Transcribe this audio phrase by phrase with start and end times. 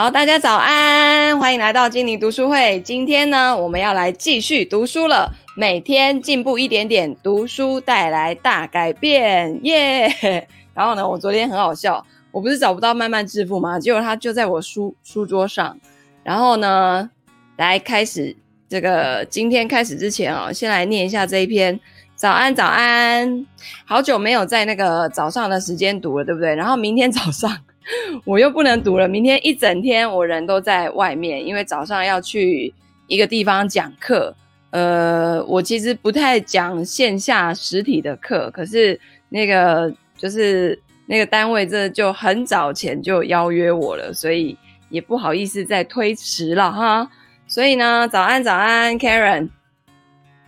[0.00, 2.80] 好，大家早安，欢迎来到精灵读书会。
[2.82, 5.34] 今天呢，我们要来继续读书了。
[5.56, 10.08] 每天进步一点点，读书带来大改变，耶、
[10.72, 13.80] 然后呢，我昨天很好笑，我不是找不到慢慢致富吗？
[13.80, 15.76] 结果它就在我书书桌上。
[16.22, 17.10] 然后呢，
[17.56, 18.36] 来开始
[18.68, 21.80] 这个今天开始之前啊、哦，先来念一下这一篇。
[22.14, 23.44] 早安，早安！
[23.84, 26.54] 好久没有在那个早上的时间读了，对不对？
[26.54, 27.50] 然后明天早上。
[28.24, 32.72] 我又不能读了，明天一整天我人都在外面，因为早上要去
[33.06, 34.34] 一个地方讲课。
[34.70, 44.54] 呃，我其实不太讲线下实体的课，可是那个就是那个单位这就很早前就邀约我了，所以
[44.90, 47.10] 也不好意思再推迟了哈。
[47.46, 49.48] 所以呢，早安早安，Karen。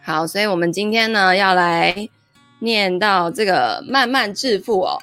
[0.03, 2.07] 好，所以我们今天呢要来
[2.59, 5.01] 念到这个慢慢致富哦。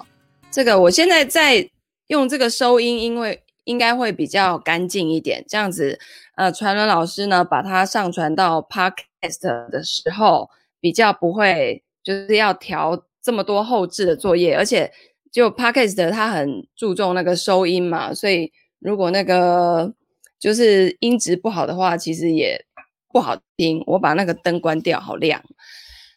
[0.52, 1.68] 这个我现在在。
[2.08, 5.44] 用这个收音，因为应该会比较干净一点。
[5.48, 6.00] 这样子，
[6.36, 14.56] 呃，传伦老师呢，把它上传到 Podcast 的时候，比较不会就是要调这么多后置的作业。
[14.56, 14.92] 而且，
[15.32, 19.94] 就 Podcast 它很注重那个收音嘛，所以如果那个
[20.40, 22.64] 就是音质不好的话，其实也
[23.12, 23.84] 不好听。
[23.86, 25.44] 我把那个灯关掉，好亮。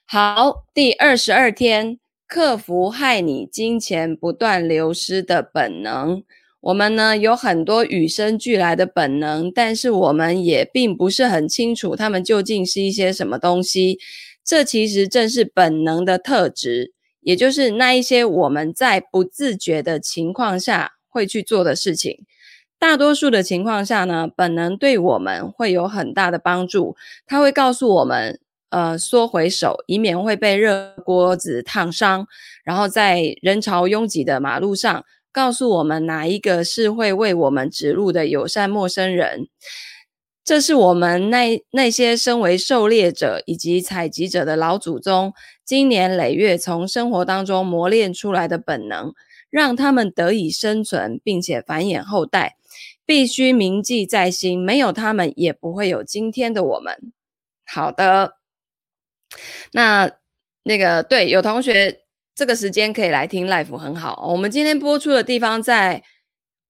[0.06, 1.98] 好，第二十二天。
[2.30, 6.22] 克服害你金钱不断流失的本能。
[6.60, 13.98] 我们呢，有很多与生俱来的本能，但是我们也并不是很清楚它们究竟是一些什么东西。
[14.44, 22.24] 这其实正是本能的特质，也就是那一些我们在不自觉的情况下会去做的事情。
[22.78, 26.94] 大多数的情况下呢，本能对我们会有很大的帮助，
[27.26, 28.38] 它会告诉我们。
[28.70, 32.26] 呃，缩回手，以免会被热锅子烫伤。
[32.64, 39.48] 然后在人潮拥挤的马路上，告诉我们哪一个是会为我们指路的友善陌生人。
[40.42, 45.32] 这是我们那那些身为狩猎者以及采集者的老祖宗，
[45.64, 49.12] 经年累月从生活当中磨练出来的本能，
[49.50, 52.56] 让他们得以生存，并且繁衍后代。
[53.04, 57.12] 必须铭记在心，没有他们，也不会有今天的我们。
[57.64, 58.39] 好的。
[59.72, 60.10] 那
[60.64, 62.00] 那个对，有同学
[62.34, 64.26] 这个时间可以来听 Life 很好。
[64.30, 66.02] 我们今天播出的地方在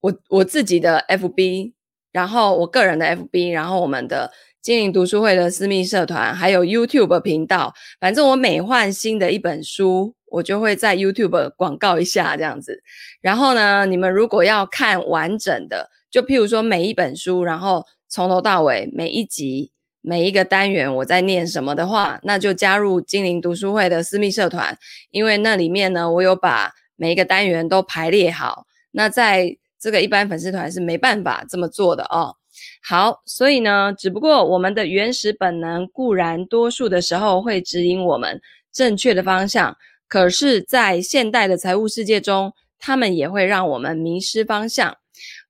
[0.00, 1.72] 我我自己的 FB，
[2.12, 4.32] 然后我个人的 FB，然后我们的
[4.62, 7.74] 精灵读书会的私密社团，还有 YouTube 频道。
[8.00, 12.82] 反正我每换新的一本书，我就会在 YouTube 广告一下这样子。
[13.20, 19.72] 然后呢，你们如果要看完整的，就譬如说每一本书，然后从头到尾每一集。
[20.02, 24.76] 每一个单元我在念什么的话，那就加入精灵读书会的私密社团，
[25.10, 28.66] 因为那里面呢，我有把每一个单元都排列好。
[28.92, 32.36] 那在这个一般粉丝团是没办法这么做的哦。
[32.82, 38.40] 好，所以呢，只不过我们的原始本能固然多数的时候会指引我们
[38.72, 39.76] 正确的方向，
[40.08, 44.96] 可是，在现代的财务世界中，他们也会让我们迷失方向。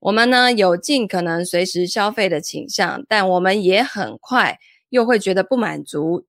[0.01, 6.25] 我们呢，有尽可能随时消费的倾向，但我们也很快又会觉得不满足，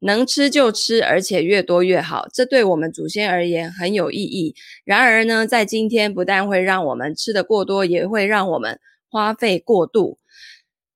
[0.00, 4.56] 能吃就吃，而且越多越好，这对我们祖先而言很有意义。
[4.84, 10.18] 然而呢，在今天不但会让我们吃得过多，也会让我们花费过度。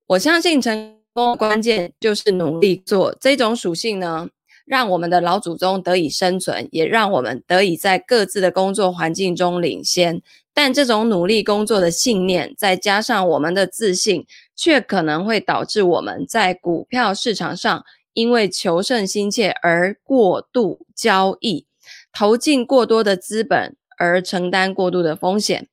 [0.08, 4.28] 我相信成功关键就是努力做，这种属性呢，
[4.66, 10.20] 让我们的老祖宗得以生存，也让我们得以在各自的工作环境中领先。
[10.60, 14.26] 但这种努力工作的信念，再加上我们的自信，
[14.56, 21.68] 却可能会导致我们在股票市场上因为求胜心切而过度交易，
[22.12, 25.68] 投进过多的资本而承担过度的风险。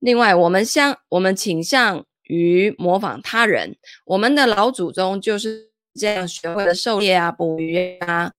[0.00, 3.76] 另外，我们相我们倾向于模仿他人，
[4.06, 8.32] 我们的老祖宗就是这样学会了狩猎啊、捕鱼啊、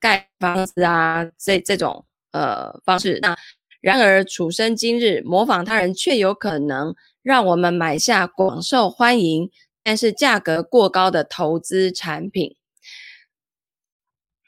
[0.00, 3.20] 盖房子啊这这种呃方式。
[3.22, 3.36] 那
[3.84, 9.50] 然而，处身今日，模仿他人却有可能让我们买下广受欢迎
[9.82, 12.56] 但是价格过高的投资产品。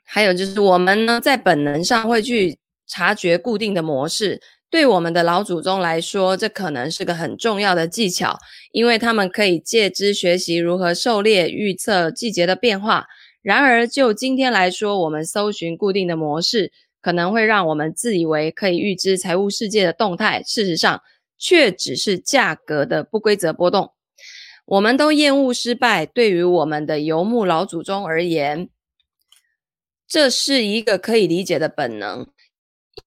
[0.02, 2.56] 还有就是，我们呢在本能上会去
[2.86, 4.40] 察觉固定的模式。
[4.70, 8.38] 对我们的老祖宗来说，这可能是个很重要的技巧，
[8.72, 13.06] 因为他们可以借之学习如何狩猎、预测季节的变化。
[13.42, 16.72] 然而，就今天来说，我们搜寻固定的模式。
[17.06, 21.00] 可能会让我们自以为可以预知财务世界的动态，事实上
[21.38, 23.92] 却只是价格的不规则波动。
[24.64, 28.68] 我们都厌恶失败，对于我们的游牧老祖宗而言，
[30.08, 32.26] 这是一个可以理解的本能，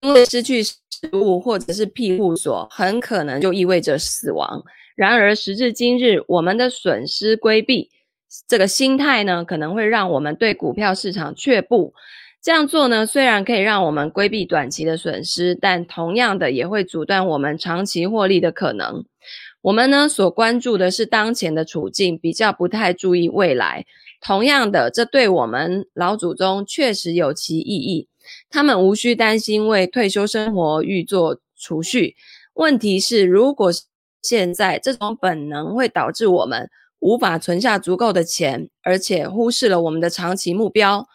[0.00, 0.78] 因为失去食
[1.12, 4.64] 物或者是庇护所，很可能就意味着死亡。
[4.96, 7.90] 然而时至今日，我们的损失规避
[8.48, 11.92] 这个心态呢，可能会让我们对股票市场却步。
[12.42, 19.04] 这样做呢，虽然可以让我们规避短期的损失，但同样的也会阻断我们长期获利的可能。
[19.60, 23.84] 我们呢，所关注的是当前的处境，比较不太注意未来。
[24.22, 28.08] 同样的，这对我们老祖宗确实有其意义。
[28.48, 32.16] 他们无需担心为退休生活预做储蓄。
[32.54, 33.70] 问题是，如果
[34.22, 36.70] 现在这种本能会导致我们
[37.00, 41.06] 无法存下足够的钱，而且忽视了我们的长期目标。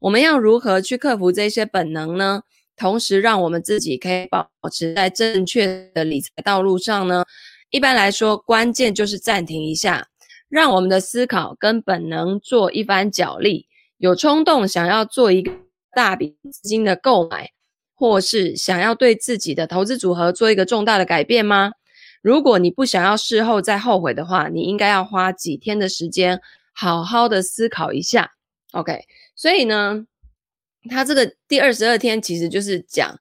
[0.00, 2.42] 我们要如何去克服这些本能呢？
[2.74, 7.22] 同时，让我们自己可以保持在正确的理财道路上呢？
[7.68, 10.08] 一般来说，关键就是暂停一下，
[10.48, 13.66] 让我们的思考跟本能做一番角力。
[13.98, 15.52] 有冲动想要做一个
[15.94, 17.50] 大笔资金的购买，
[17.94, 21.72] 或是想要对自己的投资组合做一个重大的改变吗？
[22.22, 26.40] 如果你不想要事后再后悔的话，你应该要花几天的时间，
[26.72, 28.30] 好好的思考一下。
[28.72, 29.04] OK。
[29.40, 30.04] 所以呢，
[30.90, 33.18] 他这个第二十二天其实就是讲，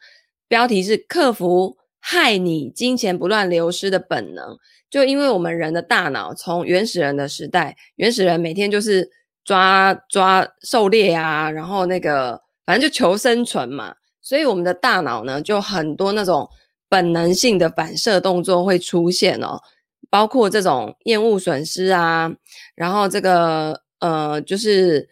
[0.49, 4.57] 标题是克服害你金钱不断流失的本能。
[4.89, 9.09] 就因为我们人的大脑从原始人的时代，原始人每天就是
[9.45, 16.49] 抓抓狩猎啊，然后那个反正就求生存嘛，所以我们的大脑呢就很多那种
[16.89, 19.61] 本能性的反射动作会出现哦，
[20.09, 22.29] 包括这种厌恶损失啊，
[22.75, 25.07] 然后这个呃就是。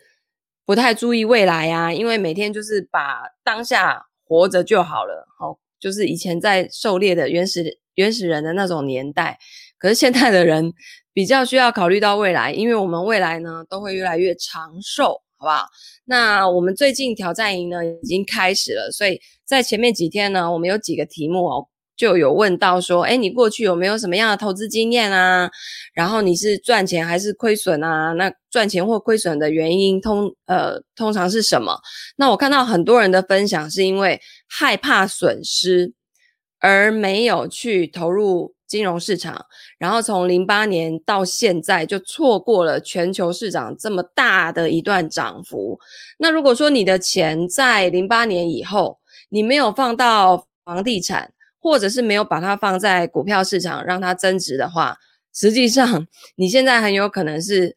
[0.67, 5.25] 不太注意未来呀、啊，因为每天就是把当下活着就好了。
[5.39, 9.39] 好，就是以前在狩猎的原始原始人的那种年代，
[9.77, 10.73] 可是现在的人
[11.13, 15.67] 比较需要考虑到未来，因为我们未来呢都会越来越长寿，好不好？
[16.03, 21.69] 那我们最近挑战营呢已经开始了，所以在前面几天呢，我们有几个题目哦。
[21.97, 25.49] 就有问到说，哎，你过去有没有什么样的投资经验啊？
[25.93, 28.13] 然后你是赚钱还是亏损啊？
[28.13, 31.77] 那赚钱或亏损的原因通呃通常是什么？
[32.15, 35.91] 那我看到很多人的分享是因为害怕损失
[36.59, 39.45] 而没有去投入金融市场，
[39.79, 45.79] 然后从零八年到现在就错过了全球市场这么大的一段涨幅。
[46.19, 48.99] 那如果说你的钱在零八年以后
[49.29, 51.31] 你没有放到房地产，
[51.67, 54.97] 或者是没有把它放在股票市场让它增值的话，
[55.33, 57.75] 实际上你现在很有可能是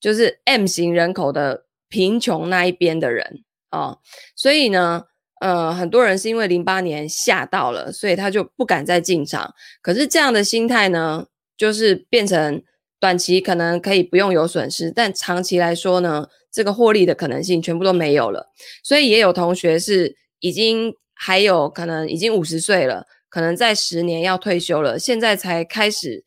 [0.00, 3.42] 就是 M 型人口的贫穷那一边的人
[3.72, 3.98] 哦。
[4.36, 5.06] 所以呢，
[5.40, 9.52] 呃，很多人是因为零八年吓到了，所以他就不敢再进场。
[9.82, 12.62] 可是这样的心态呢，就是变成
[13.00, 18.52] 短期可能可以不用有损失，但长期来说呢，这个获利的可能性全部都没有了。
[18.84, 23.06] 所以也有同学是已经还有可能已经五十岁了。
[23.32, 26.22] 可能在十年要退休了，现在才开始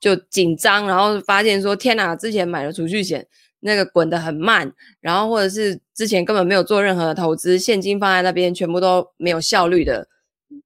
[0.00, 3.28] 就紧张，然后发现说天哪，之前买了储蓄险，
[3.60, 10.08] 那个滚得很慢，然后或者是之前根本没有做任何的投资，现金放在那边全部都没有效率的，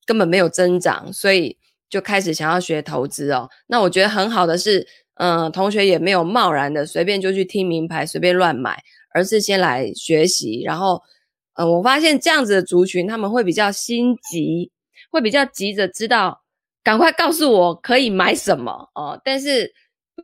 [0.07, 1.59] 根本没有增长，所以
[1.91, 3.51] 就开始想要学投资哦。
[3.67, 8.83] 那我觉得很好的是，嗯、同学也没有贸然的随便就去听名牌，随便乱买，
[9.13, 11.03] 而是先来学习，然后，
[11.57, 14.71] 嗯、我发现这样子的族群他们会比较心急。
[15.17, 16.43] 会比较急着知道，
[16.85, 19.21] 赶快告诉我可以买什么哦。
[19.25, 19.73] 但是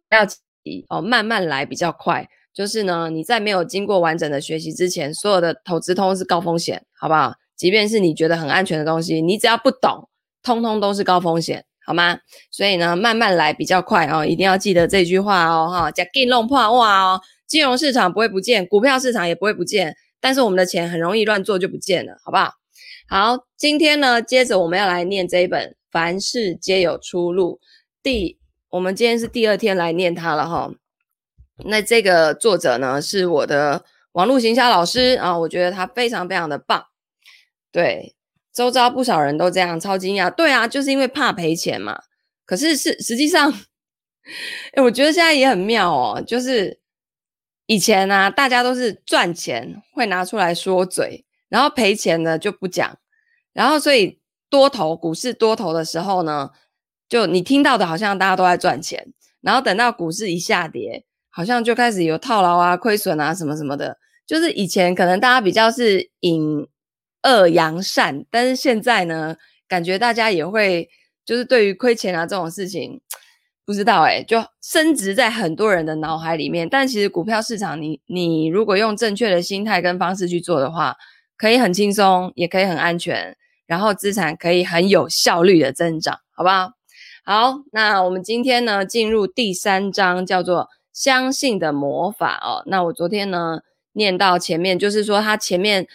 [0.09, 2.29] 不要急哦，慢慢来比较快。
[2.55, 7.35] 就是呢，你在没有经过完整的学习之前，所有的投资通是高风险，好不好？
[7.57, 10.11] 即便是你觉得很安全的东西，你只要不懂，
[10.43, 12.19] 通通都是高风险，好吗？
[12.51, 14.27] 所以呢，慢慢来比较快哦。
[14.27, 17.21] 一定要记得这句话哦，哈，叫“金龙破哇”哦。
[17.47, 22.53] 金融市场不会不见，股票市场也不会不见，但是我们的钱很容易乱做就不见了，好不好？
[23.09, 27.61] 好，今天呢，接着我们要来念这一本《凡事皆有出路》。
[28.03, 28.39] 第，
[28.71, 30.73] 我们今天是第二天来念它了哈。
[31.65, 36.87] 那这个作者呢，是我的网络行销老师啊，我觉得他非常非常的棒。
[37.71, 38.17] 对，
[38.53, 40.31] 周遭不少人都这样，超惊讶。
[40.31, 42.01] 对啊，就是因为怕赔钱嘛。
[42.47, 43.53] 可是是实际上，
[44.73, 46.81] 哎， 我觉得现在也很妙哦，就是
[47.67, 51.27] 以前呢、啊，大家都是赚钱会拿出来说嘴。
[51.53, 52.97] 然后赔钱呢就不讲，
[53.53, 54.19] 然后所以
[54.49, 56.49] 多头股市多头的时候呢，
[57.11, 63.99] 就你听到的好像大家都在赚钱，然后等到股市一下跌，好像就开始有套牢啊、亏损啊什么什么的。
[64.27, 66.67] 就是以前可能大家比较是引
[67.25, 69.37] 恶扬善，但是现在呢，
[69.69, 70.89] 感觉大家也会
[71.27, 72.99] 就是对于亏钱啊这种事情，
[73.67, 76.67] 不知道诶，就升值在很多人的脑海里面。
[76.67, 80.97] 但其实股票市场你，你你如果用正确的心态跟方式去做的话，
[81.43, 86.71] 可以很轻松，也可以很安全，然后资产可以很有效率的增长，好不好？
[87.25, 92.63] 好，那我们今天呢，进入第三章，叫做相信的魔法哦。
[92.67, 93.63] 那我昨天呢，
[93.95, 95.89] 念到前面，就是说他前面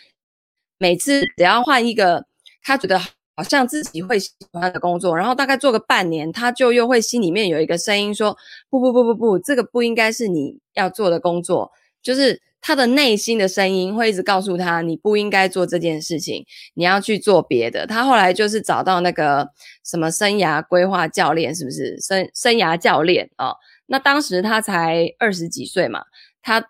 [0.78, 2.26] 每次只要换一个
[2.62, 3.00] 他觉得
[3.34, 8.38] 好像自己会喜欢的工作，然后大概做个半年，他就又会心里面有一个声音说：
[8.70, 11.72] 不不不不不，这个不应该是你要做的工作，
[12.04, 12.42] 就是。
[12.68, 17.88] 他的内心的声音会一直告诉他，你不应该做这件事情，你要去做别的。
[17.88, 19.48] 他后来就是找到那个
[19.86, 23.52] 什么生涯规划教练，是不是生生涯教练啊？
[23.52, 23.56] 哦，
[23.86, 26.04] 那当时他才二十几岁嘛，
[26.42, 26.62] 他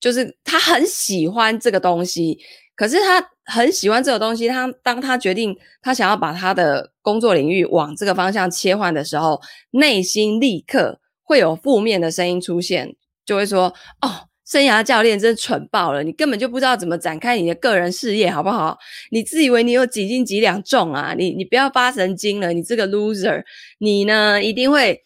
[0.00, 2.36] 就是他很喜欢这个东西，
[2.74, 14.26] 可是他很喜欢这个东西，他当他决定他想要把他的工作领域往这个方向切换的时候，内心立刻会有负面的声音出现，就会说哦。
[14.50, 18.76] 生涯教练真蠢爆了，你根本就不知道怎么展开你的个人事业，好不好？
[19.12, 21.14] 你自以为你有几斤几两重啊？
[21.16, 23.44] 你你不要发神经了，你这个 loser，
[23.78, 25.00] 你呢一定会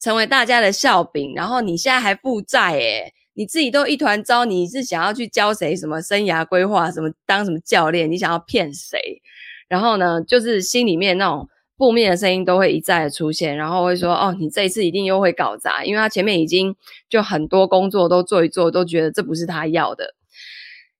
[0.00, 8.08] 成为大家的笑柄，然后你现在还负债诶，你自己都一团糟，你是想要去教谁什么生涯规划，什么当什么教练？
[8.08, 9.20] 你想要骗谁？
[9.68, 11.48] 然后呢，就是心里面那种。
[11.84, 16.74] 负面的声音都会一再的出现，然后会说：“哦，你这一次一定又会搞砸，因为他前面已经
[17.10, 20.14] 就很多工作都做一做，都觉得这不是他要的。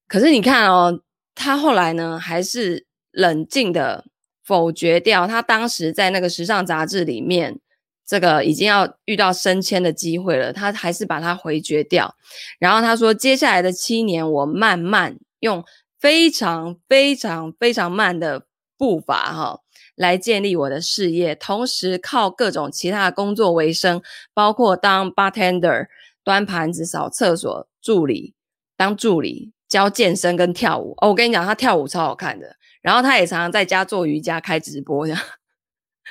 [0.06, 1.00] 可是你看哦，
[1.34, 4.04] 他后来呢，还是冷静的
[4.44, 7.60] 否决掉他当时在那个时尚杂志里面
[8.06, 12.14] 这个已经要遇到升迁的机会了，他还是把它回绝掉。
[12.58, 15.64] 然后他说：接下来的七年，我慢慢用
[15.98, 18.44] 非常非常非常慢的
[18.76, 19.60] 步伐，哈。”
[19.96, 25.86] 来建立我的事业，同时靠各种其他的工作为生，包括当 bartender、
[26.24, 28.34] 端盘子、扫厕所、助理、
[28.76, 30.94] 当助理、教健身跟跳舞。
[31.00, 32.56] 哦，我跟你讲，他跳舞超好看的。
[32.82, 35.22] 然后他也常常在家做瑜伽、开直播这样。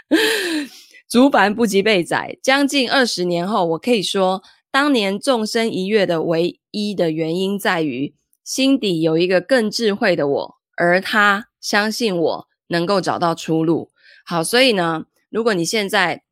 [1.08, 12.48] 族繁不及被宰，将近二十年后，我可以说，当年纵身一跃的唯一的原因在于心底有一个更智慧的我，而他相信我。
[12.74, 13.92] 能够找到出路。
[14.26, 16.24] 好，所以呢，如果你现在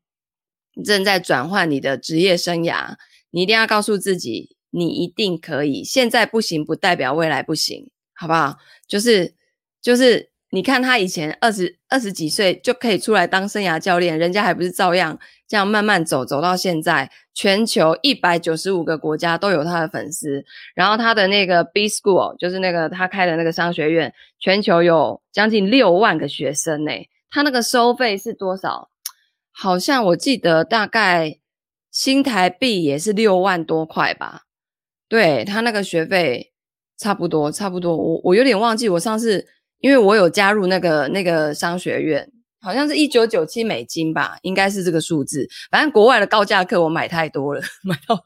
[0.84, 2.96] 正在转换你的职业生涯，
[3.30, 5.82] 你一定要告诉自己，你一定可以。
[5.82, 8.58] 现在不行，不代表未来不行，好不好？
[8.86, 9.34] 就是
[9.80, 10.30] 就是。
[10.54, 15.18] 你看他以前二十二十几岁就可以出来当生涯教练，人家还不是照样
[15.52, 20.42] 这样慢慢走，走到现在，全球一百九十五个国家都有他的粉丝。
[20.74, 26.92] 然后他的那个 B School 就是那个他开的那个商学院，全球有将近六万个学生呢。
[27.28, 28.88] 他那个收费是多少？
[29.50, 31.38] 好像我记得大概
[31.90, 34.44] 新台币也是六万多块吧。
[35.06, 36.54] 对，他那个学费
[36.96, 37.94] 差不多，差不多。
[37.94, 39.46] 我我有点忘记我上次。
[39.80, 42.30] 因为我有加入那个那个商学院，
[42.62, 45.48] 好像是一九九七美金吧，应该是这个数字。
[45.70, 48.22] 反正国外的高价课我买太多了， 买到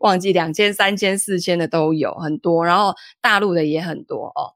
[0.00, 4.54] 忘记两千、三千、四千的都有很多，然后大陆的也很多哦。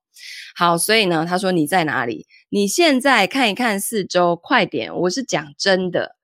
[0.54, 2.26] 好，所以呢，他说你在哪里？
[2.50, 4.94] 你现在看一看四周，快点！
[4.94, 6.16] 我是讲真的。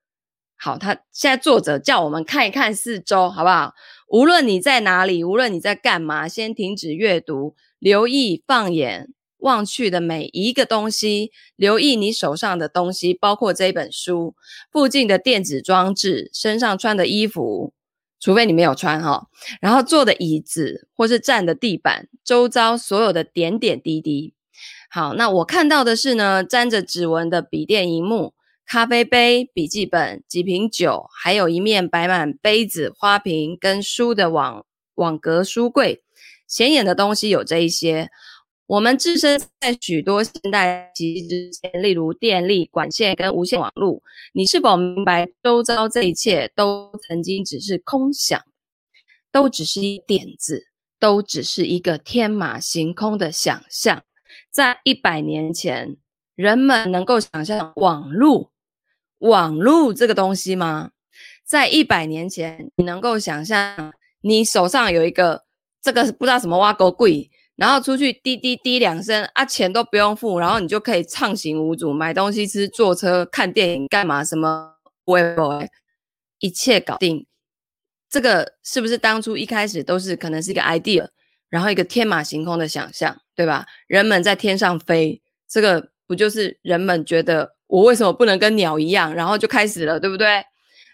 [0.57, 3.73] 好，他现在作者叫我们看一看四周，好不好？
[4.09, 9.09] 无论你在哪里，无论你在干嘛，先停止阅读，留意放眼。
[9.39, 14.35] 望去的每一个东西，留意你手上的东西，包括这本书、
[14.73, 17.73] 附近的电子装置、身上穿的衣服，
[18.19, 19.29] 除非你没有穿哈，
[19.61, 24.35] 然后坐的椅子或是站的地板，周遭所有的点点滴滴。
[24.91, 28.35] 好，那我看到的是呢，沾着指纹的笔电萤幕、
[28.67, 34.67] 咖啡杯、笔记本、几瓶酒，还有一面摆满杯子、花瓶跟书的网
[34.97, 36.03] 网格书柜。
[36.49, 38.11] 显眼的东西有这一些。
[38.69, 44.03] 我们置身在许多现代奇迹之前，例如电力、管线跟无线网络。
[44.35, 48.39] 你是否明白，周遭这一切都曾经只是空想，
[49.33, 50.67] 都只是一点子，
[51.01, 54.05] 都只是一个天马行空的想象。
[54.51, 55.97] 在一百年前，
[56.35, 58.53] 人们能够想象网络、
[59.21, 60.91] 网络这个东西吗？
[61.43, 65.45] 在一百年前，你能够想象你手上有一个
[65.81, 67.31] 这个不知道什么挖沟柜？
[67.59, 75.69] 然后出去滴滴滴两声啊，钱都不用付，然后你就可以畅行无阻，买东西吃、坐车、看电影、干嘛什么，喂喂，
[76.39, 77.27] 一切搞定。
[78.09, 81.09] 这个是不是当初一开始都是可能是一个 idea，
[81.49, 83.67] 然后一个天马行空的想象，对吧？
[83.89, 90.45] 人们在天上飞，这个不就是人们觉得我为什么不能跟鸟一样，然后就开始了，对不对？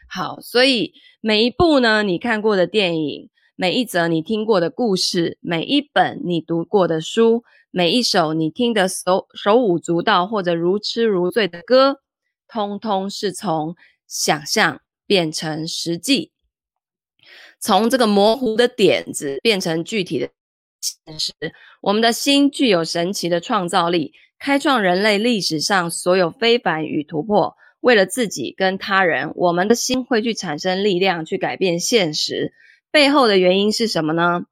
[0.08, 3.28] 好，所以每一部呢，你看过的电影。
[3.56, 12.00] 每一则你听过的故事，每一本你读过的书，每一首你听得手手舞足蹈或者如痴如醉的歌，
[12.48, 13.76] 通通是从
[14.08, 16.32] 想象变成实际，
[17.60, 20.28] 从这个模糊的点子变成具体的
[20.80, 21.32] 现实。
[21.80, 27.54] 我们的心具有神奇的创造力，开创人类历史上所有非凡与突破。
[27.78, 32.52] 为了自己跟他人，我们的心会去产生力量，去改变现实。
[32.94, 34.42] 背后的原因是什么呢？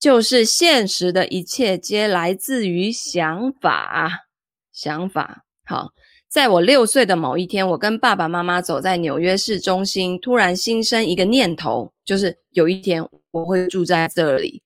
[0.00, 4.26] 就是现实的一切皆来自于想法。
[4.72, 5.44] 想法。
[5.64, 5.92] 好，
[6.28, 14.60] 在我六岁的某一天，我跟爸爸妈妈走在纽约市中心，突然心生一个念头，就是有一天我会住在这里。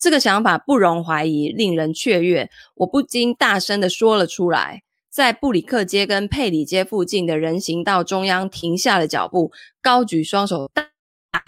[0.00, 2.48] 这个想法不容怀疑，令人雀跃。
[2.76, 10.88] 我不禁大声地说了出来，在布里克街跟佩里街附近的人行道中央停下了脚步，高举双手，大
[11.30, 11.42] 喊：“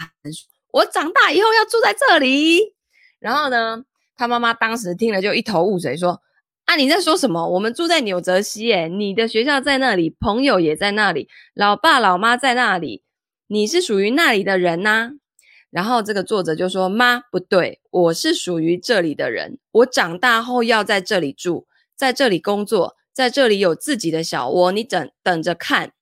[0.73, 2.73] 我长大以后要住在这里。”
[3.19, 3.85] 然后呢，
[4.17, 6.21] 他妈妈当时听了就一头雾水，说
[6.65, 7.47] ：“啊，你在说什么？
[7.47, 13.03] 我们住在纽泽西，诶，你的学校在那里，朋友也在那里，老爸老妈在那里，
[13.47, 15.11] 你是属于那里的人呐。”
[15.71, 21.65] 然后这个作者就说：“妈，不对，我是属于这里的人，我长大后要在这里住，
[21.95, 25.93] 在这里工作，在这里有自己的小窝，你等等着看。”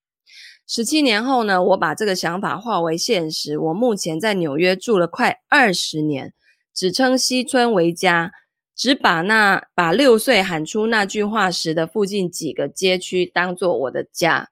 [0.67, 6.33] 十七年后呢，我把这个想法化为现实，我目前在纽约住了快二十年。
[6.73, 8.31] 只称西村为家，
[8.73, 14.49] 只把那把六岁喊出那句话时的附近几个街区当做我的家。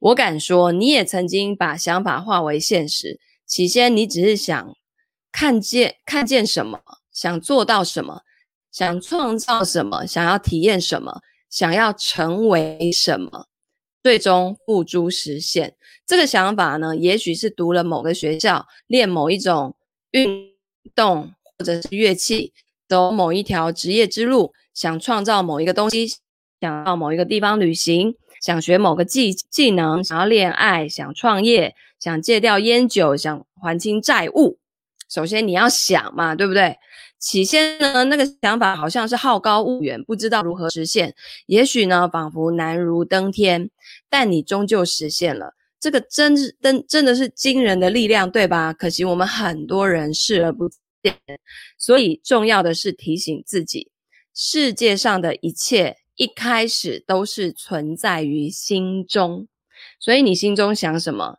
[0.00, 3.20] 我敢说，你也曾经把想法化为现实。
[3.46, 4.74] 起先，你只是想
[5.30, 6.80] 看见看见什么，
[7.12, 8.22] 想做到什么，
[8.72, 13.46] 想创造什么，想要体验什么，想要成为什么，
[14.02, 15.74] 最终付诸实现。
[16.06, 19.74] 这个想法呢，也许是读了某个学校，练某一种
[20.10, 20.52] 运
[20.94, 21.32] 动。
[21.58, 22.54] 或者是乐器，
[22.88, 26.08] 走某一条职业之路，想创造某一个东西，
[26.58, 34.56] 想到某一个地方旅行，想学某个技技能，想要恋爱，想创业，想戒掉烟酒，想还清债务。
[35.10, 36.78] 首先你要想嘛，对不对？
[37.18, 41.14] 起先呢，那个想法好像是好高骛远，不知道如何实现。
[41.44, 43.68] 也许呢，仿佛难如登天，
[44.10, 45.54] 但你终究实现了。
[45.78, 48.74] 这个真真真的是惊人的力量，对吧？
[48.74, 51.16] 可惜我们很多人视而不见。
[51.78, 53.90] 所以重要的是提醒自己，
[54.34, 59.48] 世界上的一切一开始都是存在于心中，
[59.98, 61.38] 所以你心中想什么，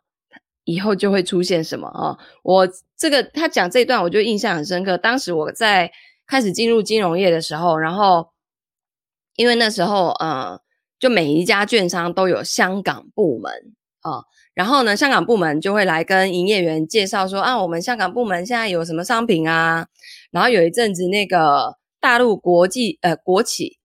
[0.64, 2.18] 以后就会出现什么哦。
[2.42, 4.98] 我这个他讲这段，我就印象很深刻。
[4.98, 5.92] 当时我在
[6.26, 8.32] 开始进入金融业的时候，然后
[9.36, 10.60] 因为那时候呃，
[11.02, 13.52] 就每一家券商都有香港部门
[14.02, 14.22] 啊。
[14.54, 19.84] 然后呢，香港部门就会来跟营业员介绍说啊，我们香港部门现在有什么商品啊？
[20.30, 23.78] 然后有一阵子，那个大陆国际呃国企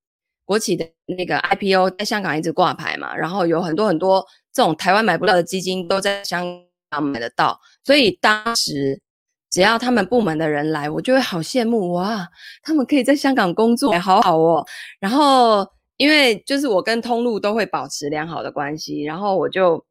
[0.45, 6.45] 国企的那个 IPO 在香港一直挂牌嘛，然后有很多很多这种台湾买不到的基金都在香
[6.91, 9.01] 港买得到，所以当时
[9.49, 12.27] 只要他们部门的人来，我就会好羡慕哇，
[12.61, 14.65] 他们可以在香港工作，好好哦。
[14.99, 15.65] 然后
[15.97, 19.85] 因为就是我跟通路都会保持良好的关系，然后我就。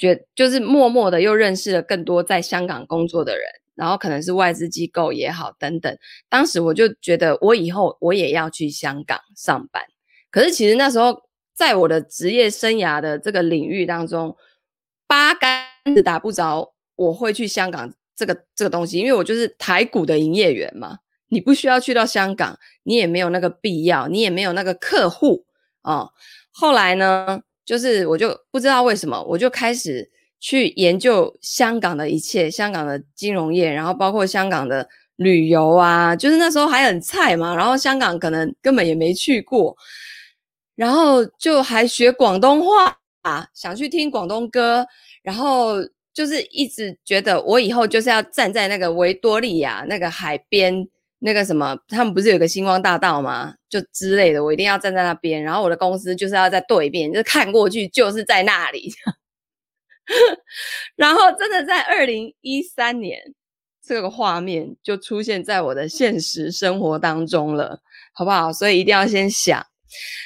[0.00, 5.94] 觉就是默默的又认识了更多在香港工作的人，然后可能是外资机构也好等等。
[6.26, 9.84] 当时我就觉得我以后我也要去香港上班。
[10.30, 14.34] 可是其实那时候在我的职业生涯的这个领域当中，
[15.06, 20.96] 八竿子打不着我会去香港这个这个东西，因为我就是台股的营业员嘛，
[21.30, 25.46] 你不需要去到香港，你也没有那个必要，你也没有那个客户
[25.82, 26.10] 哦。
[26.50, 27.40] 后来呢？
[27.62, 39.76] 就是我就不知道为什么，我就开始去研究香港的一切，香港的金融业，然后包括香港的旅游啊，就是那时候还很菜嘛，然后香港可能根本也没去过，
[40.74, 44.84] 然后就还学广东话啊，想去听广东歌，
[45.22, 45.74] 然后
[46.12, 50.88] 就是一直觉得我以后就是要站在那个维多利亚那个海边。
[51.22, 53.54] 那个什么，他们不是有个星光大道吗？
[53.68, 55.42] 就之类的，我一定要站在那边。
[55.42, 58.92] 然后我的公司就是要在对面，就看过去就是在那里。
[60.96, 63.20] 然后真的在二零一三年，
[63.86, 67.80] 这个画面就出现在我的现实生活当中了，
[68.12, 68.52] 好不好？
[68.52, 69.66] 所以一定要先想。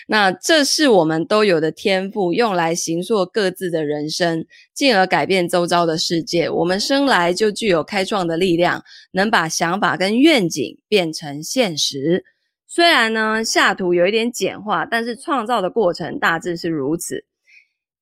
[0.07, 6.48] 那这是我们都有的天赋，用来形塑各自的人生，进而改变周遭的世界。
[6.48, 12.24] 我们生来就具有开创的力量，能把想法跟愿景变成现实。
[12.66, 17.24] 虽然呢，下图有一点简化，但是创造的过程大致是如此：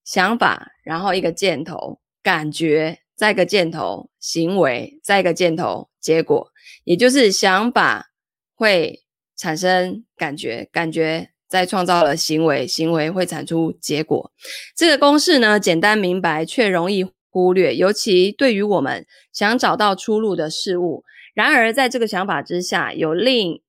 [0.02, 6.48] 想法，然后一个箭头，感觉，再一个箭头，行为，再一个箭头，结果，
[6.84, 8.12] 也就是想法
[8.54, 9.02] 会
[9.36, 14.32] 产生感觉，感觉再创造了行为，行为会产出结果。
[14.74, 21.04] 这个公式呢，简单明白，却容易忽略，尤其对于我们想找到出路的事物。
[21.34, 23.60] 然而，在这个想法之下，有另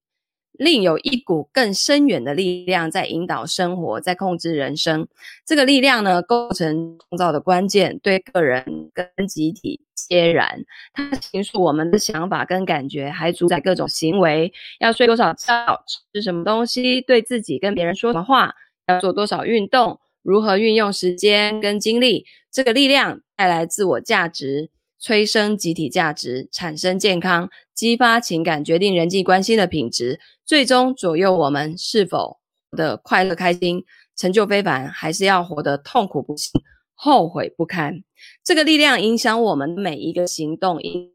[0.54, 5.08] 另有一股更深远的力量在引导生活，在控制人生。
[5.46, 10.64] 这个力量呢，构成创造的关键，对个人跟集体皆然。
[10.94, 14.54] 它形塑我们的想法跟感觉，还主宰各种行为。
[14.80, 18.54] 要睡多少觉，吃什么东西，对自己跟别人说什么话，
[18.88, 22.26] 要做多少运动，如何运用时间跟精力。
[22.52, 24.70] 这个力量带来自我价值。
[25.04, 32.40] 催生集体价值，产生健康，激发情感，决定人际关系的品质，最终左右我们是否
[32.72, 33.84] 活得快乐开心、
[34.16, 36.54] 成就非凡，还是要活得痛苦不幸、
[36.94, 38.02] 后悔不堪。
[38.46, 41.12] 这个力量影响我们每一个行动，影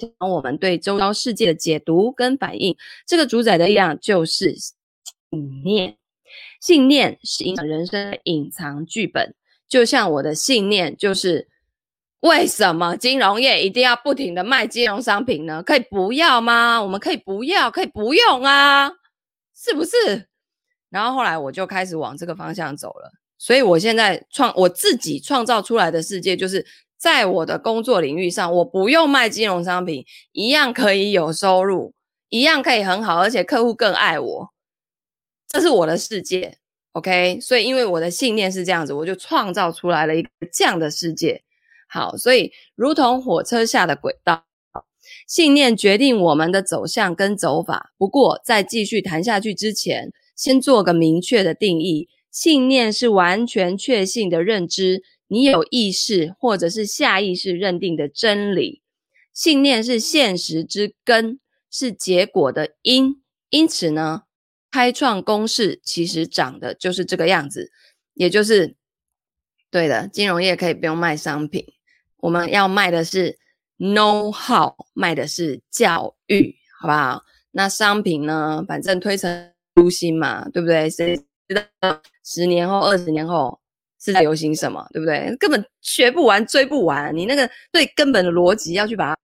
[0.00, 2.76] 响我们对周遭世界的解读跟反应。
[3.06, 5.96] 这个主宰的力量就是信念，
[6.60, 9.36] 信念是影响人生的隐藏剧本。
[9.68, 11.46] 就像我的信念就是。
[12.20, 15.62] 为什么金融业一定要不停的卖金融商品呢？
[15.62, 16.82] 可以不要吗？
[16.82, 18.90] 我们可以不要，可以不用啊，
[19.54, 20.26] 是不是？
[20.90, 23.12] 然后后来我就开始往这个方向走了。
[23.38, 31.94] 所以我现在创我自己创造出来的世界，就是在我的工作领域上，我不用卖金融商品，一样可以有收入，
[32.30, 34.52] 一样可以很好，而且客户更爱我。
[35.46, 36.58] 这是我的世界
[36.92, 37.38] ，OK？
[37.40, 41.44] 所以因为我的信念是这样子，我就创造出来了一个这样的世界。
[41.88, 44.44] 好，所以如同火车下的轨道，
[45.26, 47.92] 信念决定我们的走向跟走法。
[47.96, 58.82] 不过，在继续谈下去之前，先做个明确的定义：信念是完全确信的认知，你有意识或者是下意识认定的真理。
[59.32, 63.22] 信念是现实之根，是结果的因。
[63.50, 64.24] 因此呢，
[64.70, 67.70] 开创公式其实长的就是这个样子，
[68.12, 68.76] 也就是
[69.70, 71.64] 对的，金融业可以不用卖商品。
[72.18, 73.38] 我们要卖的是
[73.78, 77.22] know how，卖的是教育，好不好？
[77.52, 78.64] 那商品呢？
[78.68, 80.90] 反正推陈出新嘛，对不对？
[80.90, 81.16] 谁
[81.48, 83.58] 知道十年后、二十年后
[84.00, 85.34] 是在流行什么，对不对？
[85.38, 87.16] 根本学不完、追不完。
[87.16, 89.16] 你那个最根本的逻辑要去把它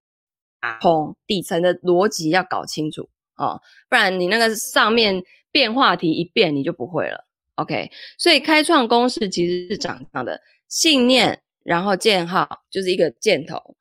[0.61, 7.27] 打通，底层的逻辑要搞清楚哦，不然你那个上面变化题一变，你就不会了。
[7.57, 11.41] OK，所以开创公式其实是长这样的信念。
[11.65, 13.77] 然后箭号就是一个箭头，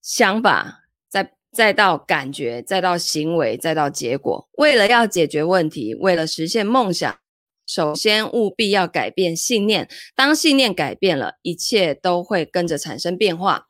[0.00, 4.48] 想法，再再到感觉，再到行为，再到结果。
[4.52, 7.18] 为了要解决问题，为了实现梦想，
[7.66, 9.88] 首先务必要改变信念。
[10.14, 13.64] 当信念改变了，一切都会跟着产生变化。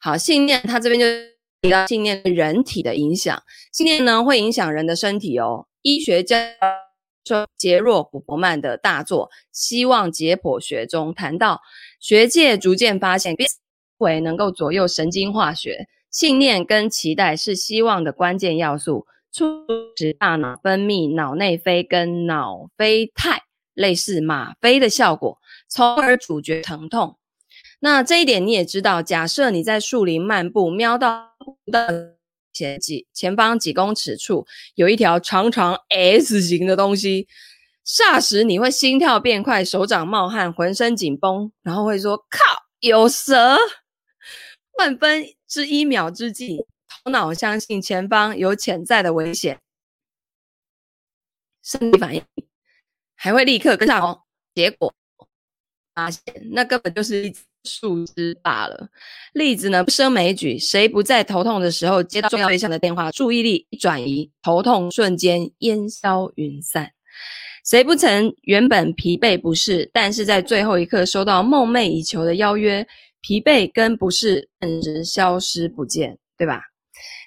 [0.00, 1.06] 好，信念，它这边就
[1.60, 3.42] 提到信念对人体的影响。
[3.70, 5.66] 信念呢，会影响人的身体哦。
[5.82, 6.54] 医学家
[7.26, 11.60] 说，杰若·古柏曼的大作《希望解剖学》中谈到。
[12.04, 13.58] 学界逐渐发现，思
[13.96, 19.64] 维能够左右神经化学，信念跟期待是希望的关键要素，促
[19.96, 27.16] 使大脑分泌脑内啡跟脑啡肽，类似吗啡的效果，从而阻绝疼痛。
[27.80, 31.30] 那这一点你也知道，假设你在树林漫步，瞄到
[31.72, 32.16] 的
[32.52, 37.26] 前几前方几公尺处有一条长长 S 型的东西。
[37.86, 42.38] 霎时你会心跳变快，手掌冒汗，浑身紧绷，然后会说：“靠，
[42.80, 43.58] 有蛇！”
[44.78, 49.60] 万分之一秒之际，头脑相信前方有潜在的危险，
[51.62, 52.24] 身体反应
[53.14, 54.22] 还会立刻跟上哦。
[54.54, 54.92] 结果
[55.94, 58.88] 发现那根本就是一树枝罢了。
[59.34, 66.93] 例子呢不胜枚举，谁不在头痛的时候接到重要对象的电话，注意力一转移，头痛瞬间烟消云散？
[67.64, 72.86] 谁不曾原本疲惫不适，但是在最后一刻收到梦寐以求的邀约，
[73.22, 76.60] 疲惫跟不适顿时消失不见，对吧？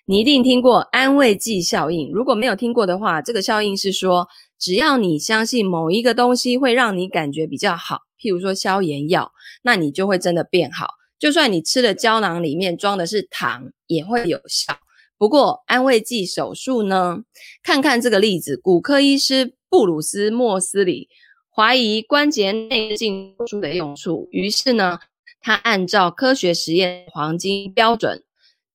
[0.05, 4.27] 你一定听过安慰剂效应，如果没有听过的话，这个效应是说，
[4.59, 9.31] 只要你相信某一个东西会让你感觉比较好，譬如说消炎药，
[9.63, 10.89] 那你就会真的变好。
[11.17, 14.77] 就算你吃的胶囊里面装的是糖，也会有效。
[15.17, 17.17] 不过安慰剂手术呢？
[17.63, 19.56] 看看这个例子，骨科医师。
[19.69, 21.09] 布鲁斯·莫斯里
[21.49, 24.99] 怀疑关节内镜术的用处，于是呢，
[25.41, 28.23] 他按照科学实验黄金标准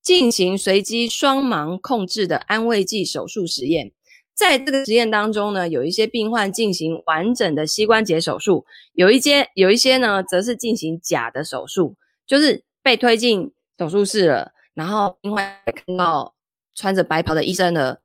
[0.02, 3.92] 进行随机双盲控制的安慰剂手术实验。
[4.34, 16.34] 在这个实验当中呢，有一些病患进行完整的膝关节手术，有一些有一些呢，则是进行假的手术，就是被推进手术室了，然后病患看到
[16.74, 18.00] 穿着白袍的医生的。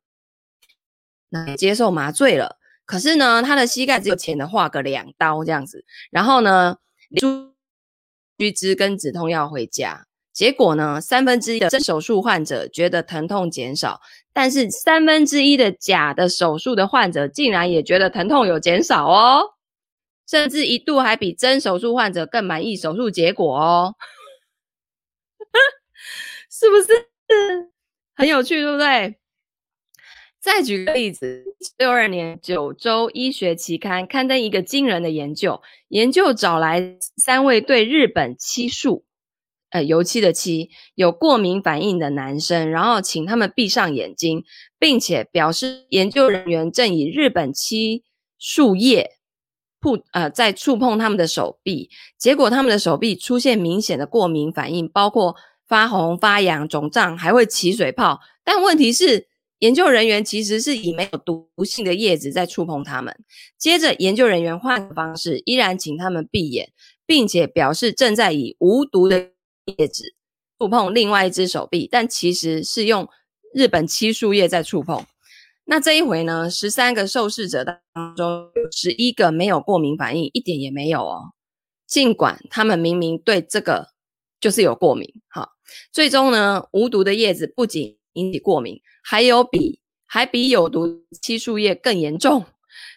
[1.30, 2.58] 那接受麻醉了。
[2.88, 6.78] 可是呢，他的膝盖只有浅的划个两刀这样子，然后呢，
[7.20, 7.54] 输
[8.40, 10.08] 须知跟止痛药回家。
[10.32, 14.00] 结果呢，三分之一的真手术患者觉得疼痛减少，
[14.32, 19.42] 但是三分之一的假的手术的患者竟然也觉得疼痛有减少哦，
[20.30, 23.96] 甚至一度还比真手术患者更满意手术结果哦，
[26.50, 26.88] 是不是
[28.16, 29.18] 很有趣，对不对？
[30.48, 31.44] 再举个例子，
[31.78, 39.04] 六二年九州医学期刊刊登一个惊人的研究，研究找来三位对日本漆树。
[39.72, 44.46] 呃，油漆的漆有过敏反应的男生，然后请他们闭上眼睛，
[44.80, 48.06] 并且表示研究人员正以日本漆
[48.40, 49.18] 树叶
[49.82, 55.36] 触呃在触碰他们的手臂，结果他们的手臂出现明显的过敏反应，包括
[55.68, 58.22] 发红、发痒、肿胀，还会起水泡。
[58.46, 59.28] 但问题是，
[59.60, 63.16] 研究人员其实是以没有毒性的叶子在触碰他们。
[63.58, 66.72] 接着，研究人员换个方式，依然请他们闭眼，
[67.06, 69.32] 并且表示正在以无毒的。
[69.78, 70.14] 叶子
[70.58, 73.10] 触碰另外一只手臂，但其实是用
[73.54, 75.06] 日本漆树叶在触碰。
[75.66, 81.34] 那这一回呢，十三个受试者当中有十一个没有过敏反应，一点也没有哦。
[81.86, 83.90] 尽管他们明明对这个
[84.40, 85.14] 就是有过敏。
[85.28, 85.50] 好，
[85.92, 92.46] 最终呢，无毒的叶子不仅引起过敏，还有比还比有毒漆树叶更严重。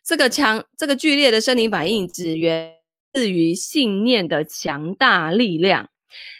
[0.04, 2.72] 这个强这个剧烈的生理反应，只源
[3.12, 5.88] 自于信念的强大力量。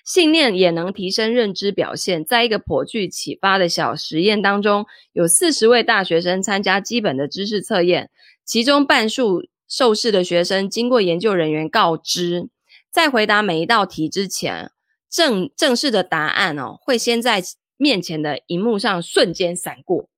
[0.05, 2.25] 信念也能提升认知表现。
[2.25, 8.11] 在一个颇具启发的小实验当中，有四十位大学生参加基本的知识测验，
[8.45, 12.49] 其中半数受试的学生经过研究人员告知，
[12.91, 14.73] 在回答每一道题之前，
[15.09, 17.41] 正正式的答案哦会先在
[17.81, 20.11] 面前的荧幕上瞬间闪过。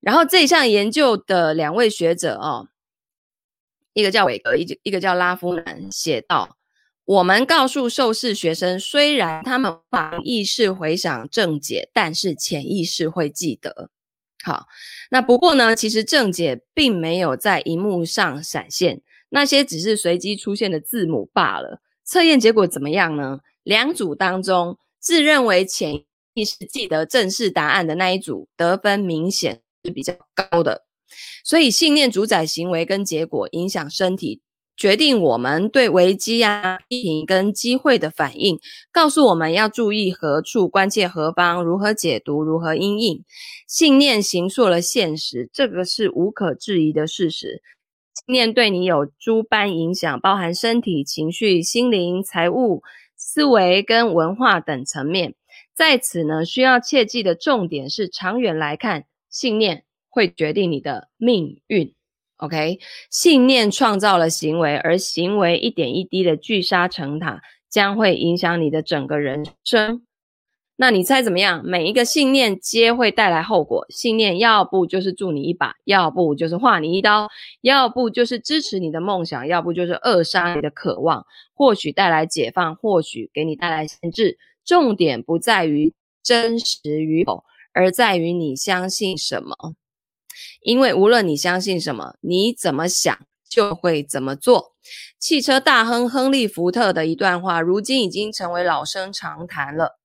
[0.00, 2.68] 然后这项研究的两位学者哦，
[3.92, 6.56] 一个叫韦格，一一个叫拉夫南，写道。
[7.04, 13.90] 我们告诉受试学生，虽然他们无意识回想正解，但是潜意识会记得。
[14.44, 14.68] 好，
[15.10, 21.82] 那不过呢，其实正解并没有在荧幕上闪现，那些只是随机出现的字母罢了。
[22.04, 23.40] 测验结果怎么样呢？
[23.64, 30.84] 两组当中，自认为潜意识记得正式答案的那一组得分明显是比较高的。
[31.44, 34.40] 所以，信念主宰行为跟结果，影响身体。
[34.76, 38.58] 决定我们对危机啊、批评跟机会的反应，
[38.90, 43.22] 告诉我们要注意何处、关切何方、如何解读、如何因应。
[43.68, 47.60] 信念形塑了现实，这个是无可置疑的事实。
[48.24, 52.82] 信念对你有诸般影响，包含身体、情绪、心灵、财务、
[53.16, 55.34] 思维跟文化等层面。
[55.80, 61.94] 在此呢，需要切记的重点是，长远来看，信念会决定你的命运。
[62.36, 62.78] OK，
[63.10, 67.40] 信念创造了行为，而行为一点一滴的聚沙成塔，
[67.70, 70.02] 将会影响你的整个人生。
[70.76, 71.62] 那你猜怎么样？
[71.64, 73.86] 每一个信念皆会带来后果。
[73.88, 77.26] 信念要不就是助你一把，要不就是划你一刀，
[77.62, 81.24] 要不就是支持你的梦想，要不就是扼杀你的渴望。
[81.54, 84.36] 或许带来解放，或许给你带来限制。
[84.70, 89.74] 重点不在于真实与否，而在于你相信什么。
[90.60, 94.76] 因为无论你相信什么，你怎么想就会怎么做。
[95.18, 99.98] 汽车大亨亨利·福特的一段话，如今已经成为老生常谈了。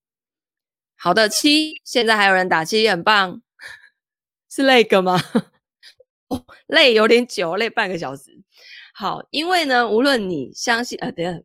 [0.98, 3.44] 好的，七，现在还有人打七，很棒，
[4.50, 5.22] 是那个吗？
[6.30, 8.42] 哦，累有点久，累半个小时。
[8.96, 11.40] 好，因为呢，无论你相信，呃，等下，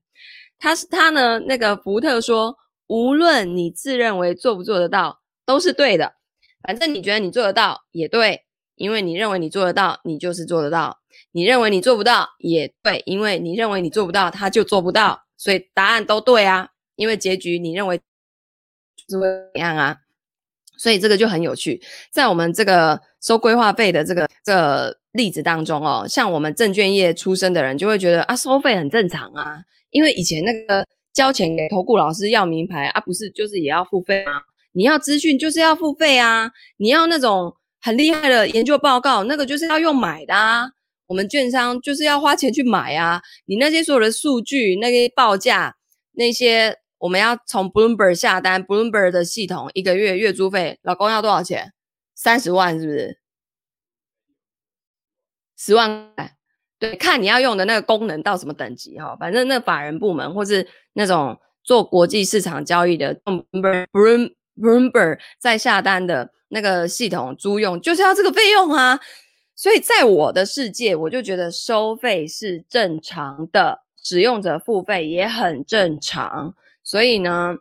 [0.58, 2.56] 他是他呢，那个福特说，
[2.90, 6.14] 无论你自认为做不做得到，都是对的。
[6.60, 8.42] 反正你觉得你做得到，也对。
[8.74, 10.98] 因为你认为你做得到，你就是做得到；
[11.30, 15.22] 你认为你做不到，也对，因为你认为你做不到，他就做不到。
[15.36, 18.00] 所以答案都对啊，因为结局你认为
[19.08, 19.98] 是会怎样啊？
[20.76, 21.80] 所以这个就很有趣。
[22.10, 34.42] 在我们这个收规划费的这个这例子当中哦，像我们证券业出身的人就会觉得啊，收费很正常啊，因为以前那个交钱给投顾老师要名牌啊，不是就是也要付费吗？
[34.72, 37.56] 你要资讯就是要付费啊，你要那种。
[37.82, 40.70] 很厉害的研究报告，那个就是要用买的啊。
[41.06, 43.22] 我们券商就是要花钱去买啊。
[43.46, 45.74] 你那些所有的数据、那些报价、
[46.12, 51.72] 那些我们要从 Bloomberg 下单，Bloomberg 的系统一个月月租费，老公要多少钱？
[52.14, 53.18] 三十万是不是？
[55.56, 56.12] 十万？
[56.80, 59.14] 对，看你要用的那个功能到什么等级哈。
[59.20, 68.98] 反正那法人部门或是那种做国际市场交易的，嗯 Bloomberg Bloomberg 在下单的那个系统租用，就是要这个费用啊。
[69.54, 76.54] 所以在我的世界，我就觉得收费是正常的，使用者付费也很正常。
[76.82, 77.56] 所以呢，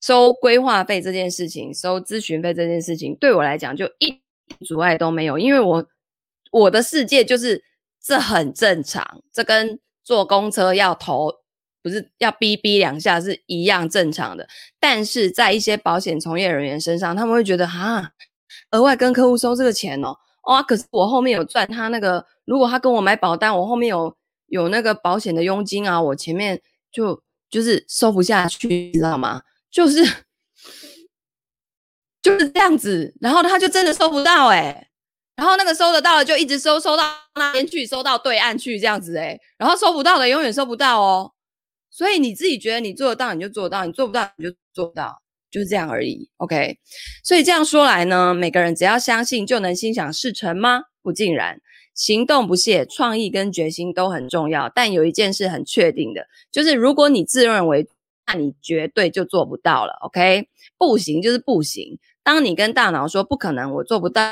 [0.00, 4.20] 收规划费这件事情，收咨询费这件事情，对我来讲就一
[4.66, 5.86] 阻碍都没有，因为我
[6.50, 7.62] 我的世界就是
[8.06, 11.32] 这很正常，这跟坐公车要投
[11.82, 14.46] 不是要哔哔两下是一样正常的。
[14.78, 18.12] 但是在一些保险从业人员身上，他们会觉得哈，
[18.70, 24.16] 额外跟客户收这个钱哦，哦，可是我后面有赚他那个，如果他跟我买保单，我后面有
[24.46, 26.60] 有那个保险的佣金啊，我前面
[26.92, 27.22] 就。
[27.48, 29.40] 就是收不下去，你知道吗？
[29.70, 30.04] 就是
[32.20, 34.88] 就是这样子，然后他就真的收不到哎、
[35.36, 41.32] 然后那个收得到的就一直收，收到那边去，收到对岸去这样子哎、然后收不到的永远收不到哦。
[41.90, 46.28] 所以你自己觉得你做得到你就做得到，你做不到你就做不到，就是这样而已。
[46.38, 46.78] OK，
[47.22, 50.82] 所以这样说来呢，每个人只要相信就能心想事成吗？
[51.02, 51.60] 不尽然。
[51.94, 57.88] 行动不懈，创意跟决心都很重要，但有一件事很确定的，就是如果你自认为，
[58.26, 59.94] 那你绝对就做不到了。
[60.02, 60.46] OK，
[60.76, 61.98] 不行就是不行。
[62.22, 64.30] 当你跟大脑说不可能，我做不到，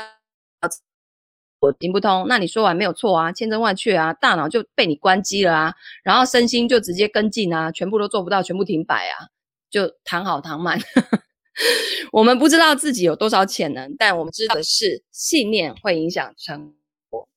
[1.65, 5.73] 我行不通，那你说完没有错啊，千真万确啊，大脑就被你关机了啊，
[6.03, 9.27] 然后身心就直接跟进啊，全部都做不到，全部停摆啊，
[9.69, 10.79] 就躺好躺满。
[12.11, 16.73] 我们不知道自己有多少潜能，但我们知道的是，信念会影响成
[17.09, 17.27] 果。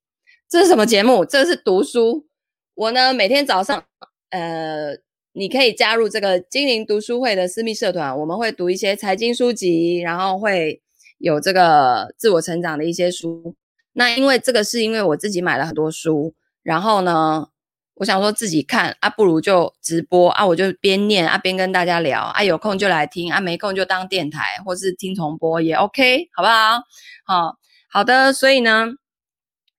[0.48, 1.24] 这是什么节目？
[1.24, 2.26] 这是读书。
[2.74, 3.84] 我呢，每天早上，
[4.30, 4.96] 呃，
[5.32, 10.80] 你可以加入这个精灵读书会的私密社团，我们会读一些财经书籍，然后会
[11.18, 13.54] 有这个自我成长的一些书。
[13.98, 16.32] 那因为这个是因为我自己买了很多书，
[16.62, 17.48] 然后呢，
[17.94, 26.80] 我想说自己看啊，不如就直播啊，我就边念啊边跟大家聊啊，有空就来听啊，没空就当电台或是听重播也 OK，好不好？
[27.26, 27.56] 好
[27.90, 28.94] 好的，所以呢。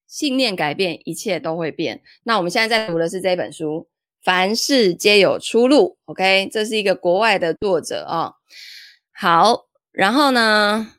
[0.10, 2.02] 信念改变，一切都会变。
[2.24, 3.88] 那我们现在在读的是这本书，
[4.26, 6.00] 《凡事皆有出路》。
[6.12, 8.34] OK，这是一个国外的作者啊、哦。
[9.14, 10.94] 好，然后呢，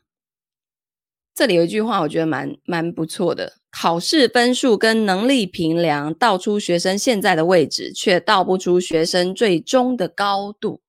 [1.33, 10.81] 这里有一句话，我觉得蛮蛮不错的：考试分数跟能力平量道出学生现在的位置，却道不出学生最终的高度。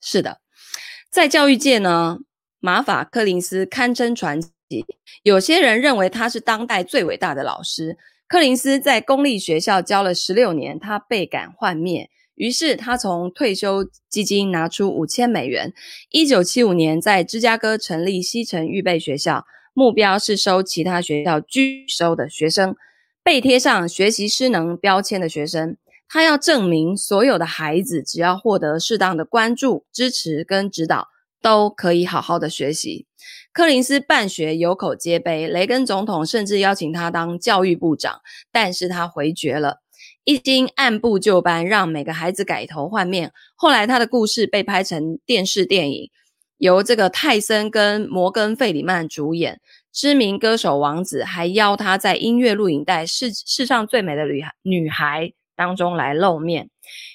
[0.00, 0.40] 是的，
[1.10, 2.18] 在教育界呢，
[2.60, 4.50] 马法·柯林斯堪称传奇。
[5.22, 7.96] 有些人认为他是当代最伟大的老师。
[8.28, 15.72] 柯林斯在公立学校教了十六年，他倍感幻灭，于是他从退休基金拿出五千美元，
[16.10, 19.46] 一九七五年在芝加哥成立西城预备学校，
[19.76, 22.74] 目标是收其他学校拒收的学生，
[23.22, 25.76] 被贴上学习失能标签的学生。
[26.08, 31.08] 他要证明所有的孩子只要获得适当的关注、支持跟指导，
[31.42, 33.06] 都可以好好的学习。
[33.52, 39.82] 柯林斯办学有口皆碑，雷根总统甚至邀请他当教育部长，但是他回绝了，
[40.24, 43.30] 一心按部就班让每个孩子改头换面。
[43.54, 46.10] 后来他的故事被拍成电视电影，
[46.58, 49.60] 由这个泰森跟摩根费里曼主演。
[49.92, 56.68] 知名歌手王子还邀他在音乐录影带《世世上最美的女孩》女孩当中来露面。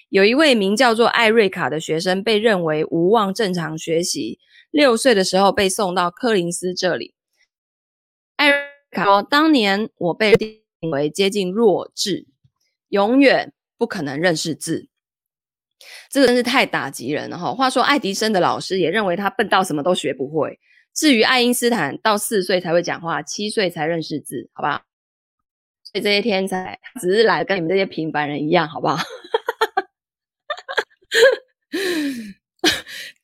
[0.09, 4.39] 有一位名叫做艾瑞卡的学生被认为无望正常学习。
[4.71, 7.13] 六岁的时候被送到柯林斯这里。
[8.37, 12.25] 艾瑞卡说：“当年我被定为接近弱智，
[12.87, 14.87] 永远不可能认识字。
[16.09, 20.59] 这个真是太打击人了哈。”话说，爱迪生的老师也认为他笨到什么都学不会。
[20.93, 24.81] 至于爱因斯坦，到四岁才会讲话，七岁才认识字，好不好？
[25.83, 28.97] 所以这些天才只是来跟你们这些平凡人一样，好不好？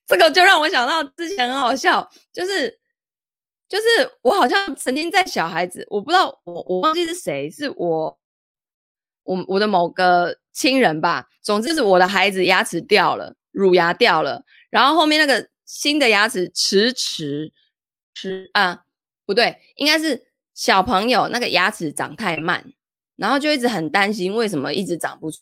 [0.08, 2.80] 这个就让我想到之前很好笑，就是
[3.68, 3.86] 就是
[4.22, 8.18] 我好像曾经在小孩子，我不知道我我忘记是谁，是我
[9.24, 11.28] 我我的某个亲人吧。
[11.44, 17.54] 总之是我的孩子牙齿掉了，乳牙掉了，然后后面那个新的牙齿迟迟
[18.16, 18.84] 迟啊，
[19.26, 22.66] 不对，应该是小朋友那个牙齿长太慢，
[23.16, 25.38] 然后就一直很担心为什么一直长不出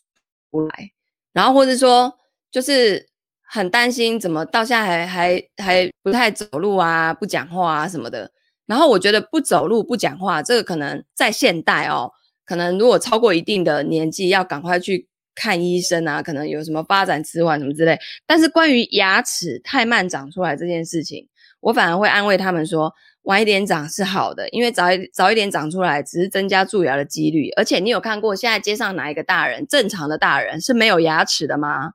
[0.68, 0.90] 来，
[1.32, 2.18] 然后或者说
[2.50, 3.08] 就是。
[3.48, 8.28] 很担心怎么到现在还还还不太走路啊，不讲话啊什么的。
[8.66, 12.10] 然后我觉得不走路不讲话，这个可能在现代哦，
[12.46, 17.98] 可能如果超过一定的年纪，要赶快去看医生啊，可能有什么发展迟缓什么之类。
[18.26, 21.28] 但是关于牙齿太慢长出来这件事情，
[21.60, 22.90] 我反而会安慰他们说，
[23.22, 27.50] 晚一点长是好的，因为早一早一点长出来，只是增加蛀牙的几率。
[27.56, 31.90] 而且你有看过现在街上哪一个大人，正常的大人是没有牙齿的吗？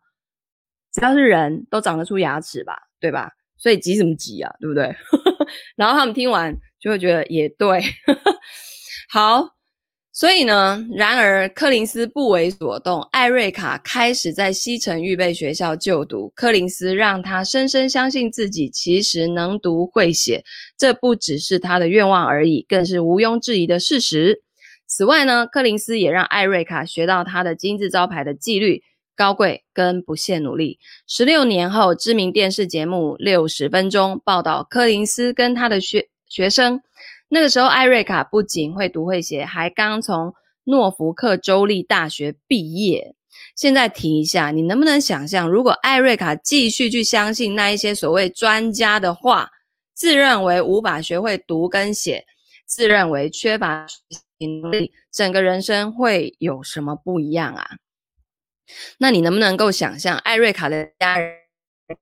[0.93, 3.31] 只要是人都长得出牙齿吧，对吧？
[3.57, 4.93] 所以急什么急啊，对不对？
[5.77, 7.81] 然后他们听完就会觉得也对，
[9.09, 9.55] 好。
[10.13, 13.01] 所以呢，然而柯林斯不为所动。
[13.11, 16.31] 艾瑞卡开始在西城预备学校就读。
[16.35, 20.43] 柯林斯让他深深相信自己其实能读会写，
[20.77, 24.41] 这不只是他的愿望而已，更是毋庸置疑的事实。
[24.85, 28.83] 此外呢，柯林斯也让艾瑞卡学到他的金字招牌的纪律、
[29.15, 30.77] 高贵跟不懈努力。
[31.07, 36.81] 十六年后，知名电视节目《六十分钟》报道柯林斯跟他的学学生。
[37.33, 40.33] 那个时候，艾瑞卡不仅会读会写，还刚从
[40.65, 43.15] 诺福克州立大学毕业。
[43.55, 49.49] 现在提一下，你能不能想象，如果艾瑞卡继续去相信那一些所谓专家的话，
[49.93, 52.25] 自认为无法学会读跟写，
[52.65, 53.87] 自认为缺乏
[54.39, 57.65] 能力，整个人生会有什么不一样啊？
[58.97, 61.37] 那你能不能够想象，艾瑞卡的家人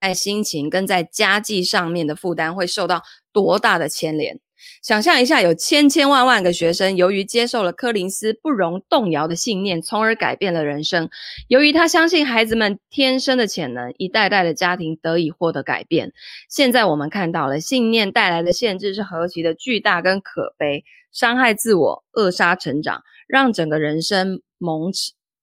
[0.01, 4.39] 在心情跟在家计上面的负担会受到多大的牵连？
[4.81, 11.09] 想象一下，有千千万万个学生，由于接受了柯林斯不容动摇的信念，从而改变了人生。
[11.47, 16.13] 由于他相信孩子们天生的潜能，一代代的家庭得以获得改变。
[16.49, 24.91] 现在我们看到了信念带来的限制是何其的巨大跟可悲，伤害自我，扼杀成长，让整个人生蒙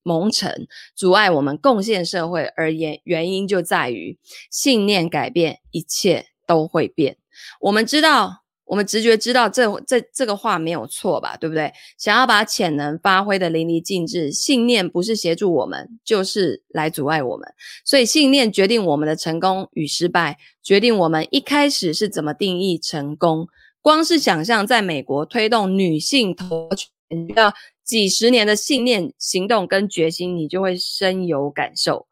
[0.03, 2.45] 蒙尘，阻碍我们贡献社会。
[2.57, 4.19] 而言原因就在于
[4.51, 7.17] 信念改变，一切都会变。
[7.61, 8.46] 我们知道。
[8.67, 11.73] 我们直觉知道这这这个话没有错吧，对不对？
[11.97, 17.49] 想要把潜能发挥得淋漓尽致，信念不是协助我们，就是来阻碍我们。
[17.85, 23.47] 所以信念决定我们的成功与失败，决定我们一开始是怎么定义成功。
[23.81, 26.89] 光是想象在美国推动女性投权
[27.37, 27.55] 要
[27.85, 32.09] 几十年的信念、行动跟决心，你就会深有感受。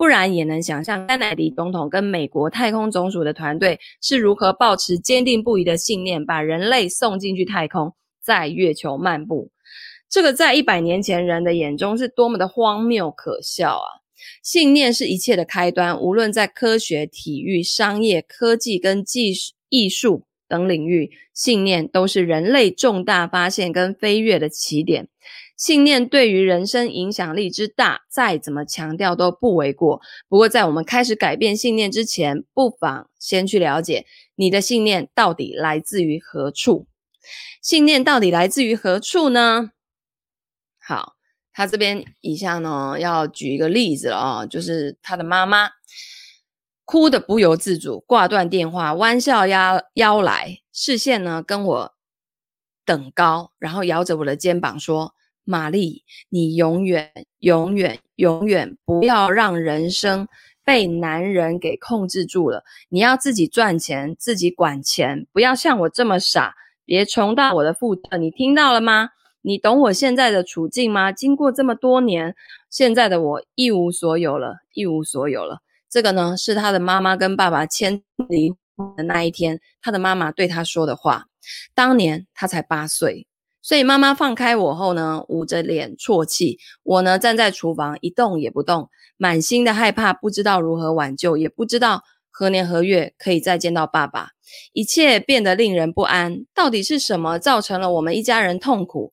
[0.00, 9.50] 不然也能想象甘乃迪总统跟美国太空总署的团队是如何抱持坚定不移的信念，把人类送进去太空，在月球漫步。
[10.08, 14.00] 这个在一百年前人的眼中是多么的荒谬可笑啊！
[14.42, 25.08] 信念是一切的开端，无论在科学、体育、商业、科技跟技术、艺术等领域，信念都是人类重大发现跟飞跃的起点。
[25.60, 30.00] 信念对于人生影响力之大，再怎么强调都不为过。
[30.26, 34.06] 不过，在我们开始改变信念之前，不妨先去了解
[34.36, 36.86] 你的信念到底来自于何处。
[37.60, 39.72] 信念到底来自于何处呢？
[40.82, 41.16] 好，
[41.52, 45.68] 他这边以下呢要举一个例子了哦，就是他的妈妈
[46.86, 51.94] 哭得不由自主，挂断电话，弯下腰腰来，视线呢跟我
[52.86, 55.14] 等高，然后摇着我的肩膀说。
[55.44, 60.28] 玛丽，你永远、永远、永远不要让人生
[60.64, 62.62] 被男人给控制住了。
[62.88, 68.16] 你要自己赚钱，自己管钱，不要像我这么傻，别重蹈我的覆辙。
[68.18, 69.10] 你听到了吗？
[69.42, 71.10] 你懂我现在的处境吗？
[71.10, 72.36] 经过这么多年，
[72.68, 75.60] 现在的我一无所有了，一无所有了。
[75.88, 81.24] 这个呢，是他的妈妈跟爸爸签离婚的那一天，他的妈妈对他说的话。
[81.74, 83.26] 当年他才八岁。
[83.62, 86.58] 所以妈妈放开我后呢，捂着脸啜泣。
[86.82, 94.30] 我呢，站在厨房一动也不动，满心的害怕，不知道如何挽救，也不知道何年何月可以再见到爸爸。
[94.72, 96.44] 一切变得令人不安。
[96.54, 99.12] 到底是什么造成了我们一家人痛苦？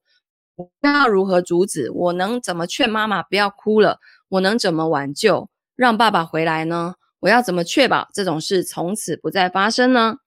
[0.56, 1.92] 我要如何阻止？
[1.92, 4.00] 我能怎么劝妈妈不要哭了？
[4.30, 6.96] 我能怎么挽救，让爸爸回来呢？
[7.20, 10.18] 我要怎么确保这种事从此不再发生呢？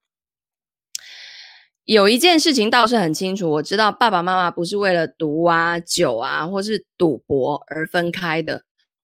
[1.91, 8.63] 有一件事情倒是很清楚，我知道爸爸妈妈不是为了毒啊、酒啊，或是赌博而分开的，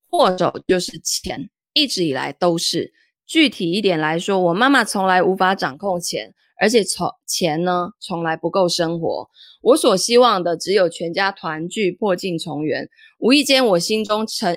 [0.09, 2.93] 祸首就是钱，一直以来都是。
[3.27, 9.29] 具体一点来说，我妈妈从来无法掌控钱，而且从钱呢，从来不够生活。
[9.63, 12.89] 我所希望的只有全家团聚、破镜重圆。
[13.19, 14.57] 无意间，我心中成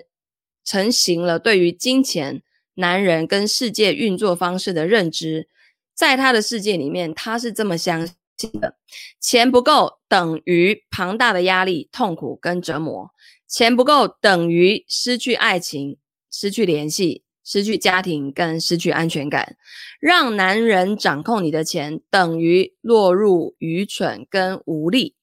[0.63, 2.43] 成型了对于金钱、
[2.75, 5.47] 男人跟世界运作方式的认知。
[5.95, 8.07] 在他的世界里面，他是这么相
[8.47, 8.77] 的：
[9.19, 13.11] 钱不够等于庞大的压力、痛苦跟折磨；
[13.47, 15.97] 钱不够等于失去爱情、
[16.31, 19.57] 失去联系、失去家庭跟失去安全感。
[19.99, 25.15] 让男人掌控你的钱，等于落入愚蠢跟无力；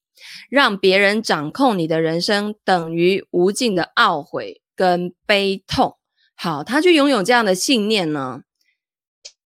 [0.49, 5.97] 让别人掌控你的人生，等于无尽的懊悔跟悲痛。
[6.35, 8.41] 好，他去拥有这样的信念呢，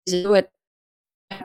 [0.06, 0.48] 其实会。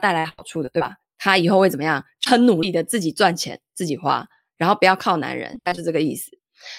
[0.01, 0.95] 带来好处的，对吧？
[1.23, 2.03] 他以后会怎么样？
[2.25, 6.31] 很努力的自己赚钱，自己花，然后不要靠男人，大概是这个意思。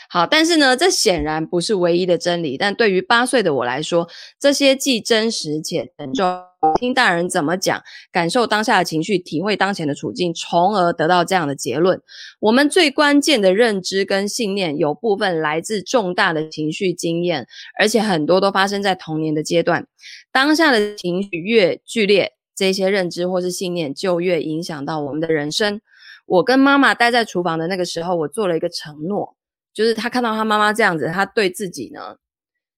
[0.08, 2.56] 好，但是呢，这显然不是唯一的真理。
[2.56, 4.06] 但对于八岁的我来说，
[4.38, 6.42] 这些既真实且沉重
[6.78, 12.00] 听大人怎么讲，感受当下的情绪，体会当前的处境，从而得到这样的结论。
[12.40, 17.46] 我们最关键的认知跟信念，有部分来自重大的情绪经验，
[17.78, 19.86] 而且很多都发生在童年的阶段。
[20.32, 25.80] 当下的情绪越剧烈，这些认知或是信念就越影响到我们的人生。
[26.26, 29.36] 我跟妈妈待在厨房的那个时候，我做了一个承诺，
[29.72, 32.16] 就是她看到她妈妈这样子，她对自己呢。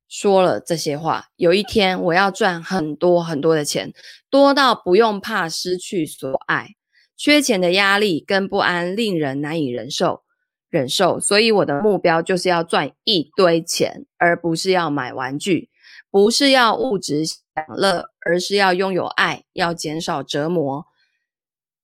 [0.08, 3.92] 说了这些话，有一天我要赚很多很多的钱，
[4.30, 6.68] 多到不用怕失去所爱。
[7.16, 10.22] 缺钱的压力跟不安令人难以忍受，
[10.68, 11.18] 忍受。
[11.18, 15.70] 所以我的目标就是要赚一堆钱，而不是要买玩具，
[16.08, 17.24] 不是要物质
[17.56, 20.86] 享乐，而是要拥有爱，要减少折磨。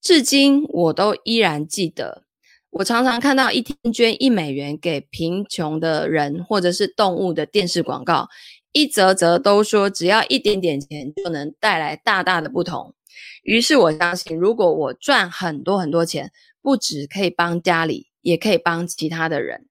[0.03, 2.25] 至今我都依然记得。
[2.71, 8.29] 我常常看到一天捐一美元给贫穷的人或者是动物的电视广告，
[8.73, 12.95] 一则则都说只要一点点钱就能带来大大的不同。
[13.43, 19.67] 于是我相信，如果我赚很多很多钱，不只可以帮家里，也可以帮其他的人。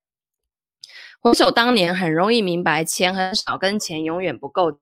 [1.19, 4.79] 回首当年，很容易明白钱很少跟钱永远不够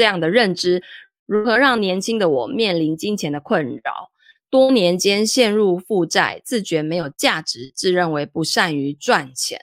[0.00, 0.82] 这样的认知，
[1.26, 4.10] 如何让年轻的我面临金钱的困扰。
[4.48, 9.60] 多年间陷入负债，自觉没有价值，自认为不善于赚钱。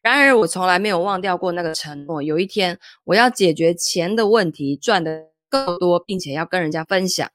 [0.00, 2.22] 然而，我从来没有忘掉过那个承诺。
[2.22, 7.30] 有一天，我要解决钱的问题，赚得更多，并且要跟人家分享。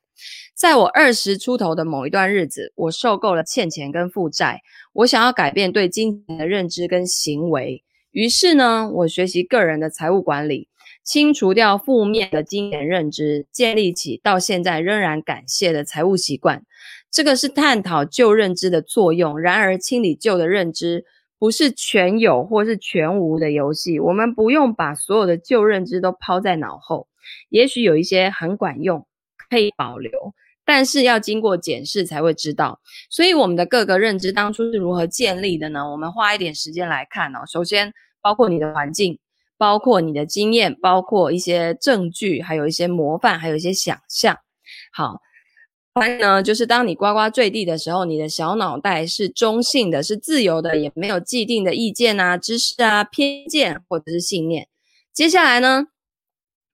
[0.55, 4.61] 在我二十出头的某一段日子，我受够了欠钱跟负债，
[4.93, 7.83] 我想要改变对金钱的认知跟行为。
[8.09, 10.67] 于是呢，我学习个人的财务管理，
[11.09, 16.63] 清除掉负面的金钱认知，建立起到现在仍然感谢的财务习惯。
[17.09, 19.39] 这个是探讨旧认知的作用。
[19.39, 21.03] 然而，清理旧的认知
[21.39, 23.99] 不是全有或是全无的游戏。
[23.99, 27.07] 我们不用把所有的旧认知都抛在脑后。
[27.49, 29.07] 也许有一些很管用，
[29.49, 30.11] 可以保留，
[30.63, 32.79] 但是要经过检视才会知道。
[33.09, 35.89] 所以，我们的各个认知当初是如何建立的呢？
[35.89, 37.39] 我们花一点时间来看哦。
[37.51, 37.91] 首先，
[38.21, 39.17] 包括你的环境，
[39.59, 44.39] 包括你的经验，包括一些证据，还有一些模范，还有一些想象。
[44.91, 45.21] 好。
[45.95, 54.69] 还有呢，就是当你呱呱坠地的时候，你的小脑袋是中性的，是自由的，也没有既定的意见啊、知识啊、偏见或者是信念。
[55.11, 55.87] 接下来呢，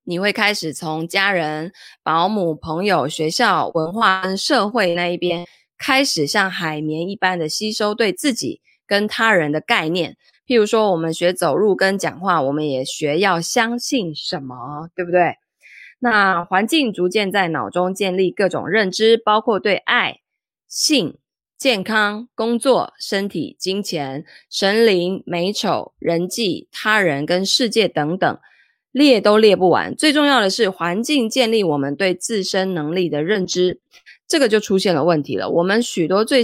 [0.04, 1.72] 你会开始从家人、
[2.04, 10.18] 保姆、朋友、学校、文化跟社会那一边，开始像海绵一般的吸收对自己跟他人的概念。
[10.48, 15.38] 譬如说，我们学走路跟讲话，我们也学要相信什么，对不对？
[16.00, 20.20] 那环境逐渐在脑中建立各种认知，包括对爱、
[20.68, 21.18] 性、
[21.58, 28.38] 健康、工作、身体、金钱、神灵、美丑、人际、他人跟世界等等，
[28.92, 29.96] 列都列不完。
[29.96, 33.80] 最重要的是，环境建立我们对自身能力的认知，
[34.28, 35.50] 这个就出现了问题了。
[35.50, 36.44] 我们许多最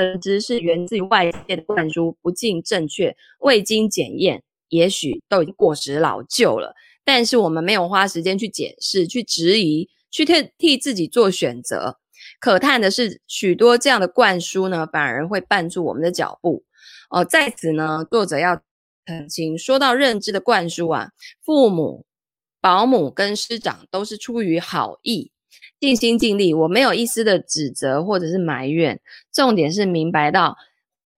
[0.00, 6.74] 认知是源自于外界的灌输，不尽正确，未经检验，也许都已经过时老旧了。
[7.04, 11.98] 但是我们没有花时间去检视、去质疑、去替替自己做选择。
[12.38, 16.64] 可叹的是，许多这样的灌输呢，反而会绊住我们的脚步。
[17.08, 18.62] 哦、在此呢，作者要
[19.06, 21.10] 澄清，说到认知的灌输啊，
[21.42, 22.04] 父母、
[22.60, 25.32] 保姆跟师长都是出于好意，
[25.80, 29.00] 尽心尽力，我没有一丝的指责或者是埋怨。
[29.32, 30.58] 重点是明白到，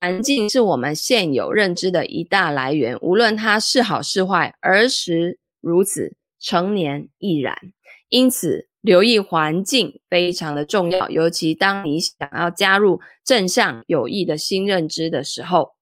[0.00, 5.40] 环境是我们现有认知的一大来源，无论它是好是坏，儿时。
[5.60, 7.56] 如此，成年亦然。
[8.08, 15.74] 因此，留意环境非常的重要，尤其当你想要加入正向有益的新认知的时候。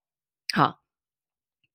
[0.54, 0.80] 好，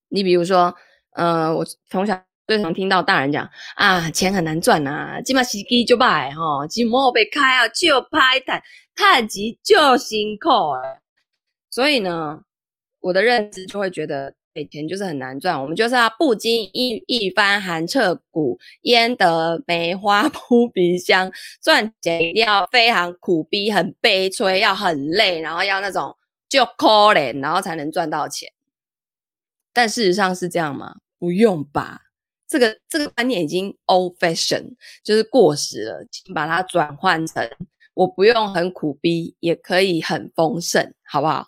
[0.10, 0.76] 你比如说，
[1.12, 8.62] 呃，我从小最常听到大人讲啊，钱很难赚啊，起码时机就歹吼，钱莫被开啊，就拍谈，
[8.96, 10.82] 太急就辛苦啊。
[11.70, 12.42] 所以呢，
[13.00, 14.34] 我的认知就会觉得。
[14.56, 21.30] 给钱就是很难赚，我们就是要不经一一番寒彻骨，焉得梅花 扑鼻香。
[21.62, 26.16] 赚钱一定要非常苦逼，很悲催，要很累，然后要那种
[26.48, 28.50] 就可怜，然后才能赚到钱。
[29.74, 30.96] 但事实上是这样吗？
[31.20, 32.04] 不用吧，
[32.48, 37.50] 这个这个观念已经 old fashion，就是过时了，请把它转换成
[37.94, 41.48] 我不用很苦逼，也可以很丰盛，好不好？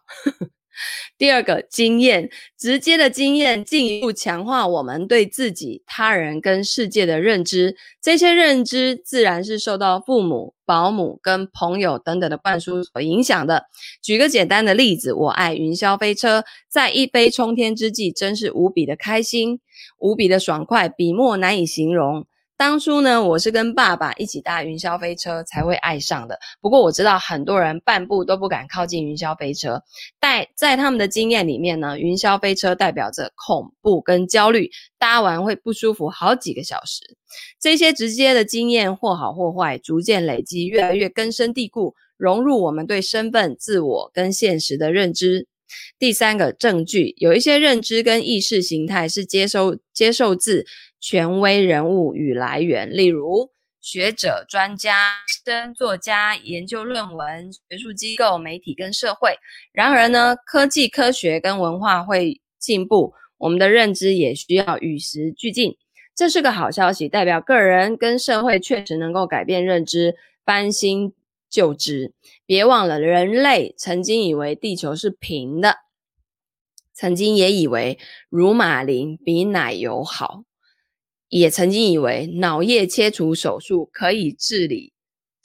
[1.17, 7.75] 第二个经验，直接的经验进一步强化我们对自己、他人跟世界的认知。
[8.01, 13.65] 这些认知自然是受到父母、保姆跟朋友等等的灌输所影响的。
[14.01, 19.59] 举个简单的例子，我爱云霄飞车，在一飞冲天之际，真是无比的开心，
[19.99, 22.25] 无比的爽快，笔墨难以形容。
[22.57, 26.39] 当初呢，我是跟爸爸一起搭云霄飞车才会爱上的。
[26.59, 29.79] 不过我知道很多人半步都不敢靠近云霄飞车，
[30.19, 37.03] 在在他们的经验里面呢，云霄飞车代表着恐怖跟焦虑，搭完会不舒服好几个小时。
[37.61, 45.47] 这些直接的经验或好或坏，逐渐累积，越来越根深蒂固，融入我们对身份、自我跟现实的认知。
[45.99, 50.65] 第三个证据，有一些认知跟意识形态是接收接受自
[50.99, 55.13] 权威人物与来源，例如学者、专家、
[55.45, 59.37] 生作家、研究论文、学术机构、媒体跟社会。
[59.71, 65.77] 然而呢，科技、科学跟文化会进步，我们的认知也需要与时俱进。
[66.15, 71.13] 这是个好消息，代表个人跟社会确实能够改变认知，翻新
[71.47, 72.11] 旧知。
[72.45, 75.75] 别忘了，人类曾经以为地球是平的，
[76.91, 80.43] 曾经也以为乳马林比奶油好。
[81.29, 84.93] 也曾经以为脑叶切除手术可以治理，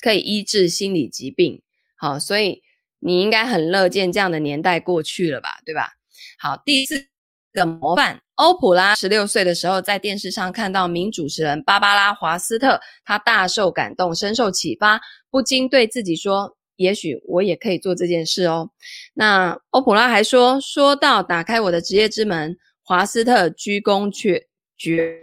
[0.00, 1.62] 可以医治心理疾病。
[1.96, 2.62] 好，所以
[3.00, 5.90] 你应该很乐见这样的年代过去了吧，对吧？
[6.38, 7.06] 好，第四
[7.52, 18.70] 个模范，欧普拉十六岁的时候在电视上看到名主持人芭芭拉·华斯特，他大受感动，深受启发，不禁对自己说：“也许我也可以做这件事哦。”
[19.14, 25.18] 那欧普拉还说：“说到打开我的职业之门，华斯特鞠躬却绝。”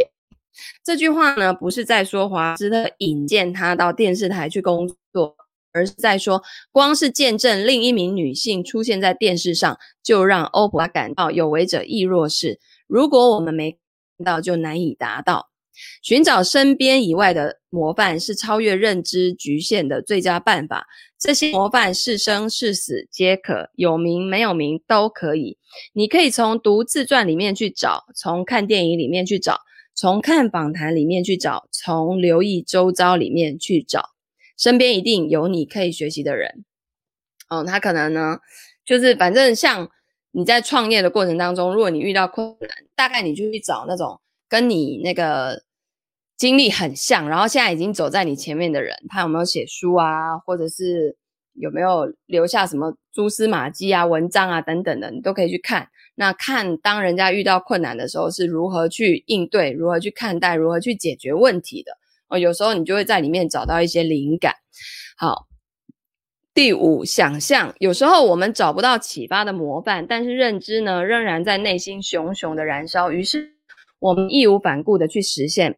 [0.84, 5.36] 这句话呢，不是在说华斯特引荐他到电视台去工作，
[5.72, 6.42] 而是在说，
[6.72, 12.60] 光是见证另一名女性出现在电视上，就让欧普拉感到有为者亦若是。
[12.88, 13.72] 如果我们没
[14.18, 15.50] 看到，就难以达到。
[16.02, 20.86] 寻找身边以外的模范，是超越认知局限的最佳办法。
[21.18, 25.58] 这些模范是生是死皆可，有名没有名都可以。
[25.94, 29.62] 你可以从读自传里面去找，从看电影里面去找。
[30.00, 34.12] 从看访谈里面去找，从留意周遭里面去找，
[34.58, 36.64] 身边一定有你可以学习的人。
[37.50, 38.38] 哦，他可能呢，
[38.86, 39.90] 就是反正像
[40.32, 45.64] 你在创业的过程当中，如果你遇到困难，大概你就去找那种跟你那个
[46.38, 51.18] 经历很像，然后现在已经走在你前面的人，他有没有写书啊，或者是
[51.60, 55.90] 有没有留下什么蛛丝马迹啊、文章啊等等的，你都可以去看。
[56.16, 61.92] 那看当人家遇到困难的时候是如何去应对，如何去看待，如何去解决问题的
[62.30, 62.38] 哦。
[62.38, 64.54] 有时候你就会在里面找到一些灵感。
[65.18, 65.48] 好，
[66.54, 67.74] 第五，想象。
[67.80, 73.12] 有时候我们找不到启发的模范，但是认知呢，仍然在内心熊熊的燃烧。
[73.12, 73.56] 于是
[74.00, 75.78] 我们义无反顾的去实现。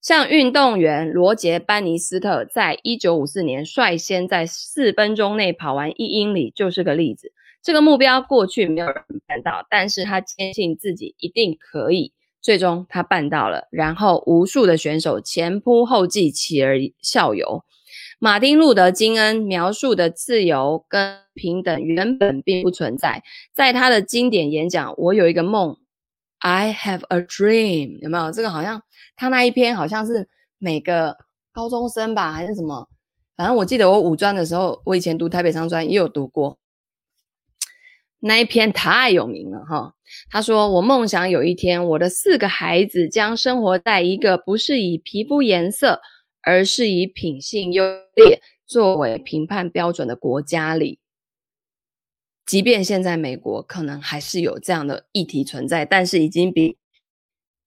[0.00, 7.32] 像运动员罗杰·班尼斯特在一九五四年率先在四分钟内跑完一英里，就是个例子。
[7.62, 12.12] 这个目标过去没有人办到，但是他坚信自己一定可以。
[12.40, 17.62] 最终他办到了，然后无数的选手前仆后继，起而效尤。
[18.18, 23.22] 马丁·路德·金恩描述的自由跟平等原本并不存在，
[23.52, 25.72] 在他的经典演讲《我有一个梦》
[26.40, 28.30] ，I have a dream，有没有？
[28.30, 28.82] 这个好像
[29.16, 30.28] 他那一篇好像是
[30.58, 31.16] 每个
[31.52, 32.88] 高中生吧，还是什么？
[33.36, 36.58] 反正我记得我五专的时候，我以前读台北商专也有读过。
[38.22, 39.94] 那一篇太有名了哈，
[40.30, 46.02] 他说：“我梦想有一天，我的四个孩子将生活在一个不是以皮肤颜色，
[46.42, 47.82] 而是以品性优
[48.14, 50.98] 劣作为评判标准的国家里。
[52.46, 56.76] 即便现在美国可能还是有这样的议题存在，但是已经比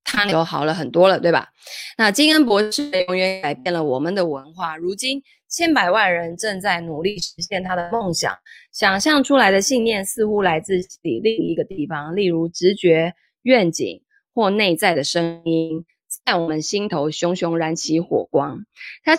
[0.03, 1.49] 他有好了很多了，对吧？
[1.97, 5.21] 那金恩博士永远改变了我们的文化，如今。”
[5.53, 8.35] 千百万人正在努力实现他的梦想，
[8.71, 13.13] 想象出来的信念似乎来自另一个地方，例如直觉、
[13.43, 14.01] 愿景
[14.33, 15.85] 或内在的声音，
[16.25, 18.65] 在我们心头熊熊燃起火光。
[19.03, 19.15] 他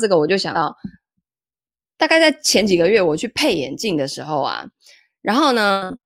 [0.00, 0.76] 这个我就想到，
[2.02, 4.66] 大概在前几个月我去配眼镜的时候啊，
[5.20, 5.96] 然后呢，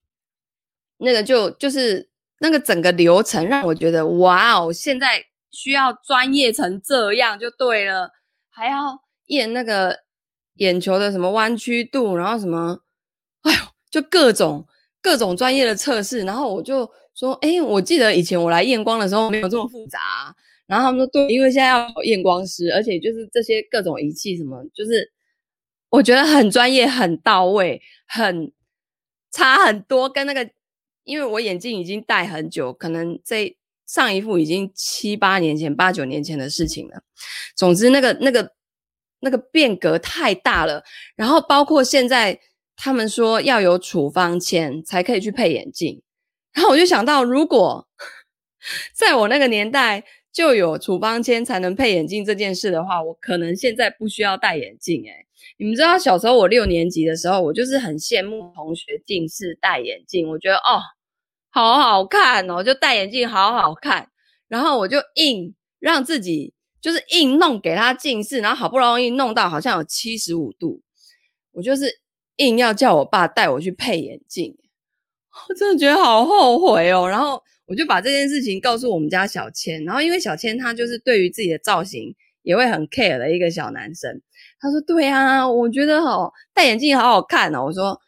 [0.98, 2.06] 那个就就是
[2.40, 8.10] 那个整个流程让我觉得，哇哦，现在需要专业成这样就对了，
[8.50, 9.00] 还要。
[9.28, 10.00] 验那个
[10.56, 12.78] 眼球的什么弯曲度，然后什么，
[13.40, 13.58] 哎呦，
[13.90, 14.66] 就各种
[15.00, 16.24] 各种专业的测试。
[16.24, 19.98] 然后我就说，哎，我记得以前我来验光的时候没有这么复杂。
[20.66, 25.10] 然后他们说，对，因为现在要验光师，而且就是这些各种仪器什么，就是
[25.90, 28.52] 我觉得很专业、很到位、很
[29.30, 30.08] 差很多。
[30.08, 30.50] 跟那个，
[31.04, 33.56] 因为我眼镜已经戴很久，可能这
[33.86, 37.02] 上一副已经七八年前、八九年前的事情了。
[37.54, 38.54] 总之，那个那个。
[39.20, 40.84] 那个变革太大了，
[41.16, 42.38] 然后包括现在
[42.76, 46.02] 他们说要有处方签才可以去配眼镜，
[46.52, 47.88] 然后我就想到，如果
[48.92, 55.02] 在我那个年代就有处方签才能配眼镜这件事的话，我可能现在不需要戴眼镜。
[55.04, 55.25] 诶，
[55.58, 60.80] 你们知道小时候我六年级的时候，我就是很羡慕同学近视戴眼镜，我觉得哦，
[61.50, 64.10] 好好看哦，就戴眼镜好好看。
[64.48, 70.82] 然后我就硬让自己就是硬弄给他近视，然后好不容易弄到好像有七十五度，
[71.52, 72.00] 我就是
[72.36, 74.56] 硬要叫我爸带我去配眼镜，
[75.48, 77.08] 我真的觉得好后悔哦。
[77.08, 77.42] 然后。
[77.68, 82.14] 我就把这件事情告诉我们家小千，然后因为小千他就是对于自己的造型
[82.46, 84.22] 也会很 care 的一个小男生，
[84.60, 88.00] 他说：“对啊，我觉得哦，戴眼镜好好看哦。”我说：“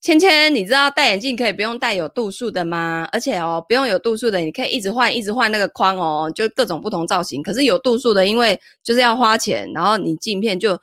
[0.00, 3.06] 芊芊，你知道戴眼镜可以不用戴有度数的吗？
[3.12, 7.42] 而且哦，不用有度数的，你可以一直换，一直换那个框哦，就各种不同造型。
[7.42, 10.80] 可是有度数的，因为就是要花钱，然后你镜片就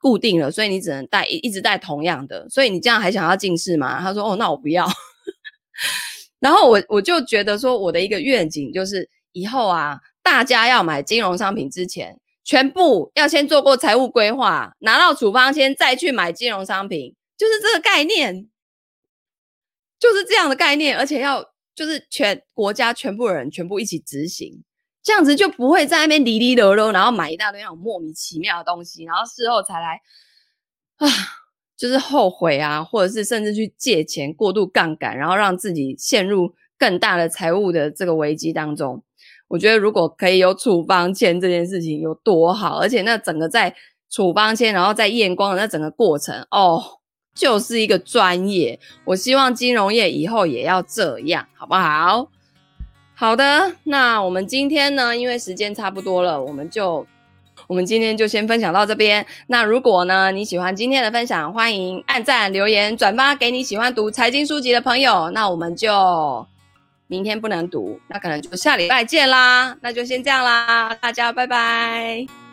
[0.00, 2.48] 固定了，所以你只能戴一一直戴同样的。
[2.48, 4.86] 所以你这样还想要近视吗？”他说：“哦，那我不要。
[6.38, 12.16] ”然后我我就觉得说，我的一个愿景就是以后啊，大家要买金融商品之前，
[12.48, 18.48] 全部要先做过财务规划，拿到处方签再去买金融商品，就是这个概念，
[20.00, 21.44] 就是这样的概念，而且要
[21.74, 24.64] 就是全国家全部人全部一起执行，
[25.02, 30.00] 这样子就不会在那边哩哩啰啰，然后买一大堆那种莫名其妙的东西，然后事后才来
[30.96, 31.06] 啊。
[31.76, 39.04] 就是后悔啊，或者是甚至去借钱过度杠杆，然后让自己陷入更大的财务的这个危机当中。
[39.48, 43.74] 我觉得如果可以有处方签这件事情有多好，而且那整个在
[44.10, 46.82] 处方签，然后在验光的那整个过程，哦，
[47.34, 48.78] 就是一个专业。
[49.04, 52.28] 我希望金融业以后也要这样，好不好？
[53.14, 57.06] 好的，那我们今天呢，因为时间差不多了，我们就。
[57.66, 59.26] 我们今天就先分享到这边。
[59.48, 65.28] 那如果呢，你喜欢今天的分享，欢迎按赞、留言、转发给你喜欢读财经书籍的朋友。
[65.32, 66.46] 那我们就
[67.08, 69.76] 明天不能读，那可能就下礼拜见啦。
[69.80, 72.47] 那就先这样啦，大家拜拜。